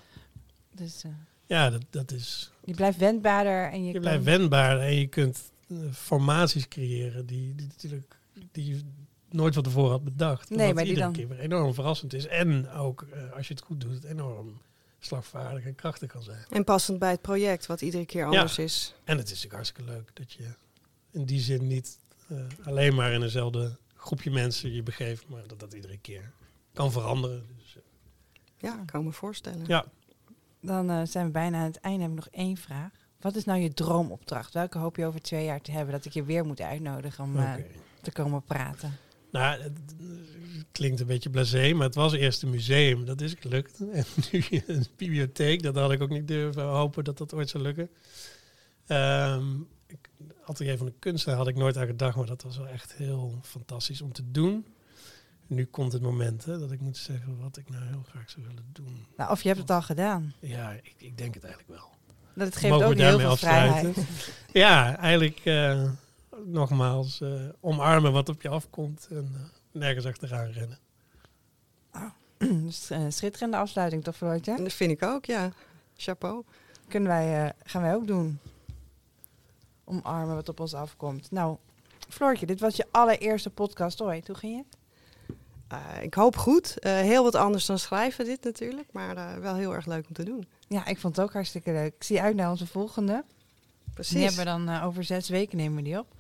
Dus, 0.75 1.05
uh, 1.05 1.13
ja, 1.47 1.71
dat, 1.71 1.83
dat 1.91 2.13
is... 2.13 2.53
Je 2.65 2.75
blijft 2.75 2.99
wendbaarder. 2.99 3.71
En 3.71 3.85
je, 3.85 3.93
je 3.93 4.01
blijft 4.01 4.25
wendbaar 4.25 4.81
en 4.81 4.95
je 4.95 5.07
kunt 5.07 5.51
uh, 5.67 5.93
formaties 5.93 6.69
creëren 6.69 7.27
die, 7.27 7.55
die 7.55 7.67
natuurlijk 7.67 8.17
die 8.53 8.67
je 8.67 8.81
nooit 9.31 9.55
van 9.55 9.63
tevoren 9.63 9.91
had 9.91 10.05
bedacht. 10.05 10.51
Nee, 10.51 10.75
maar 10.75 10.85
die 10.85 10.93
iedere 10.93 11.07
dan... 11.07 11.13
keer 11.15 11.29
weer 11.29 11.39
enorm 11.39 11.75
verrassend 11.75 12.15
is. 12.15 12.27
En 12.27 12.71
ook, 12.71 13.07
als 13.37 13.49
je 13.49 13.55
het 13.55 13.63
goed 13.63 13.81
doet, 13.81 14.05
enorm 14.05 14.61
slagvaardig 14.99 15.65
en 15.65 15.75
krachtig 15.75 16.11
kan 16.11 16.23
zijn. 16.23 16.45
En 16.51 16.65
passend 16.65 16.99
bij 16.99 17.11
het 17.11 17.21
project, 17.21 17.67
wat 17.67 17.81
iedere 17.81 18.07
keer 18.07 18.25
anders 18.25 18.57
ja. 18.57 18.63
is. 18.63 18.95
En 19.05 19.17
het 19.17 19.25
is 19.25 19.31
natuurlijk 19.31 19.55
hartstikke 19.55 19.91
leuk 19.91 20.11
dat 20.13 20.33
je 20.33 20.55
in 21.11 21.25
die 21.25 21.41
zin 21.41 21.67
niet 21.67 21.99
uh, 22.29 22.45
alleen 22.65 22.95
maar 22.95 23.13
in 23.13 23.23
eenzelfde 23.23 23.77
groepje 23.95 24.31
mensen 24.31 24.73
je 24.73 24.83
begeeft, 24.83 25.29
maar 25.29 25.47
dat 25.47 25.61
dat 25.61 25.73
iedere 25.73 25.99
keer 25.99 26.33
kan 26.73 26.93
veranderen. 26.93 27.47
Dus, 27.57 27.77
uh, 27.77 27.83
ja, 28.57 28.83
kan 28.87 29.05
me 29.05 29.13
voorstellen. 29.13 29.65
Ja. 29.67 29.85
Dan 30.61 30.91
uh, 30.91 31.01
zijn 31.05 31.27
we 31.27 31.33
bijna 31.33 31.59
aan 31.59 31.65
het 31.65 31.81
einde. 31.81 32.03
Heb 32.03 32.11
ik 32.11 32.17
nog 32.17 32.29
één 32.29 32.57
vraag. 32.57 32.91
Wat 33.21 33.37
is 33.37 33.45
nou 33.45 33.61
je 33.61 33.75
droomopdracht? 33.75 34.55
Welke 34.55 34.79
hoop 34.79 34.97
je 34.97 35.07
over 35.07 35.23
twee 35.23 35.45
jaar 35.45 35.61
te 35.61 35.71
hebben 35.71 35.95
dat 35.95 36.05
ik 36.05 36.13
je 36.13 36.25
weer 36.25 36.45
moet 36.45 36.61
uitnodigen 36.61 37.25
om 37.25 37.37
okay. 37.37 37.67
te 38.03 38.13
komen 38.13 38.43
praten? 38.43 38.99
Nou, 39.31 39.63
het 39.63 39.81
klinkt 40.73 41.01
een 41.01 41.07
beetje 41.07 41.31
blasé, 41.31 41.73
maar 41.73 41.87
het 41.87 41.95
was 41.95 42.13
eerst 42.13 42.43
een 42.43 42.51
museum. 42.51 43.05
Dat 43.05 43.21
is 43.21 43.35
gelukt. 43.39 43.81
En 43.93 44.05
nu 44.33 44.45
een 44.67 44.87
bibliotheek. 44.97 45.63
Dat 45.63 45.75
had 45.75 45.93
ik 45.93 46.03
ook 46.03 46.11
niet 46.11 46.29
durven 46.29 46.63
hopen 46.63 47.05
dat 47.05 47.19
dat 47.19 47.35
ooit 47.35 47.49
zou 47.49 47.63
lukken. 47.63 47.91
Um, 48.87 49.69
ik, 49.87 50.11
atelier 50.45 50.77
van 50.77 50.87
de 50.87 50.95
kunsten 50.99 51.37
had 51.37 51.49
ik 51.49 51.57
nooit 51.57 51.77
aan 51.77 51.87
gedacht, 51.87 52.17
maar 52.17 52.27
dat 52.27 52.43
was 52.43 52.57
wel 52.57 52.67
echt 52.67 52.95
heel 52.95 53.39
fantastisch 53.43 54.01
om 54.01 54.13
te 54.13 54.31
doen. 54.31 54.67
Nu 55.47 55.65
komt 55.65 55.93
het 55.93 56.03
moment 56.03 56.45
hè, 56.45 56.59
dat 56.59 56.73
ik 56.73 56.81
moet 56.81 56.97
zeggen 56.97 57.39
wat 57.41 57.57
ik 57.57 57.71
nou 57.71 57.85
heel 57.85 58.05
graag 58.09 58.31
zou 58.31 58.47
willen 58.47 58.67
doen. 58.73 59.07
Nou, 59.17 59.31
of 59.31 59.43
je 59.43 59.49
hebt 59.49 59.61
het 59.61 59.71
al 59.71 59.83
gedaan. 59.83 60.35
Ja, 60.41 60.73
ik, 60.73 60.95
ik 60.97 61.19
denk 61.19 61.35
het 61.35 61.45
eigenlijk 61.45 61.81
wel. 61.81 61.91
Dat 62.35 62.47
het 62.47 62.57
geeft 62.57 62.83
ook 62.83 62.95
heel 62.95 63.19
veel 63.19 63.37
vrijheid. 63.37 63.97
ja, 64.53 64.97
eigenlijk 64.97 65.41
uh, 65.45 65.91
nogmaals 66.45 67.21
uh, 67.21 67.49
omarmen 67.61 68.13
wat 68.13 68.29
op 68.29 68.43
je 68.43 68.49
afkomt 68.49 69.07
en 69.11 69.31
uh, 69.35 69.41
nergens 69.73 70.07
achteraan 70.07 70.51
rennen. 70.51 70.79
Oh. 71.95 73.09
Schitterende 73.09 73.57
afsluiting 73.57 74.05
toch, 74.05 74.17
Floortje? 74.17 74.57
Dat 74.57 74.73
vind 74.73 74.91
ik 74.91 75.03
ook, 75.03 75.25
ja. 75.25 75.53
Chapeau. 75.97 76.45
Kunnen 76.89 77.09
wij, 77.09 77.45
uh, 77.45 77.51
gaan 77.65 77.83
wij 77.83 77.95
ook 77.95 78.07
doen. 78.07 78.39
Omarmen 79.85 80.35
wat 80.35 80.49
op 80.49 80.61
ons 80.61 80.75
afkomt. 80.75 81.31
Nou, 81.31 81.57
Floortje, 82.09 82.47
dit 82.47 82.61
was 82.61 82.77
je 82.77 82.87
allereerste 82.91 83.51
podcast 83.51 84.01
ooit. 84.03 84.27
Hoe 84.27 84.37
ging 84.37 84.57
het? 84.57 84.79
Uh, 85.73 86.03
ik 86.03 86.15
hoop 86.15 86.37
goed. 86.37 86.77
Uh, 86.81 86.93
heel 86.93 87.23
wat 87.23 87.35
anders 87.35 87.67
dan 87.67 87.79
schrijven 87.79 88.25
dit 88.25 88.45
natuurlijk. 88.45 88.93
Maar 88.93 89.17
uh, 89.17 89.35
wel 89.35 89.55
heel 89.55 89.75
erg 89.75 89.87
leuk 89.87 90.07
om 90.09 90.15
te 90.15 90.25
doen. 90.25 90.49
Ja, 90.69 90.87
ik 90.87 90.99
vond 90.99 91.17
het 91.17 91.25
ook 91.25 91.33
hartstikke 91.33 91.73
leuk. 91.73 91.95
Ik 91.95 92.03
zie 92.03 92.21
uit 92.21 92.37
naar 92.37 92.51
onze 92.51 92.67
volgende. 92.67 93.25
Precies. 93.95 94.15
Die 94.15 94.25
hebben 94.25 94.45
we 94.45 94.51
dan 94.67 94.83
over 94.83 95.05
zes 95.05 95.29
weken 95.29 95.57
nemen 95.57 95.77
we 95.77 95.83
die 95.83 95.99
op. 95.99 96.15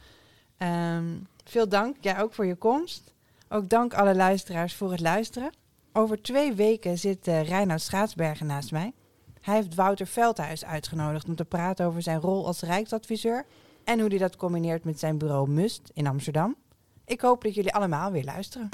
Um, 0.58 1.26
veel 1.44 1.68
dank. 1.68 1.96
Jij 2.00 2.22
ook 2.22 2.34
voor 2.34 2.46
je 2.46 2.54
komst. 2.54 3.14
Ook 3.48 3.68
dank 3.68 3.94
alle 3.94 4.14
luisteraars 4.14 4.74
voor 4.74 4.90
het 4.90 5.00
luisteren. 5.00 5.50
Over 5.92 6.22
twee 6.22 6.52
weken 6.52 6.98
zit 6.98 7.28
uh, 7.28 7.48
Reinoud 7.48 7.80
Schaatsbergen 7.80 8.46
naast 8.46 8.72
mij. 8.72 8.92
Hij 9.40 9.54
heeft 9.54 9.74
Wouter 9.74 10.06
Veldhuis 10.06 10.64
uitgenodigd 10.64 11.28
om 11.28 11.36
te 11.36 11.44
praten 11.44 11.86
over 11.86 12.02
zijn 12.02 12.20
rol 12.20 12.46
als 12.46 12.60
rijksadviseur 12.60 13.46
en 13.84 14.00
hoe 14.00 14.08
hij 14.08 14.18
dat 14.18 14.36
combineert 14.36 14.84
met 14.84 14.98
zijn 14.98 15.18
bureau 15.18 15.50
Must 15.50 15.90
in 15.94 16.06
Amsterdam. 16.06 16.56
Ik 17.04 17.20
hoop 17.20 17.42
dat 17.42 17.54
jullie 17.54 17.74
allemaal 17.74 18.12
weer 18.12 18.24
luisteren. 18.24 18.68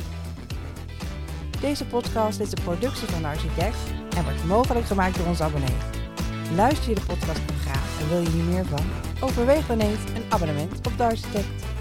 Deze 1.60 1.86
podcast 1.86 2.40
is 2.40 2.52
een 2.52 2.62
productie 2.62 3.08
van 3.08 3.24
architect 3.24 3.76
en 4.16 4.24
wordt 4.24 4.44
mogelijk 4.44 4.86
gemaakt 4.86 5.16
door 5.16 5.26
onze 5.26 5.42
abonnees. 5.42 5.84
Luister 6.54 6.88
je 6.88 6.94
de 6.94 7.06
podcast 7.06 7.46
nog 7.46 7.60
graag 7.60 8.00
en 8.00 8.08
wil 8.08 8.20
je 8.20 8.30
hier 8.30 8.44
meer 8.44 8.64
van? 8.64 8.86
Overweeg 9.20 9.66
dan 9.66 9.80
eens 9.80 10.04
een 10.14 10.32
abonnement 10.32 10.86
op 10.86 10.96
de 10.96 11.02
architect. 11.02 11.73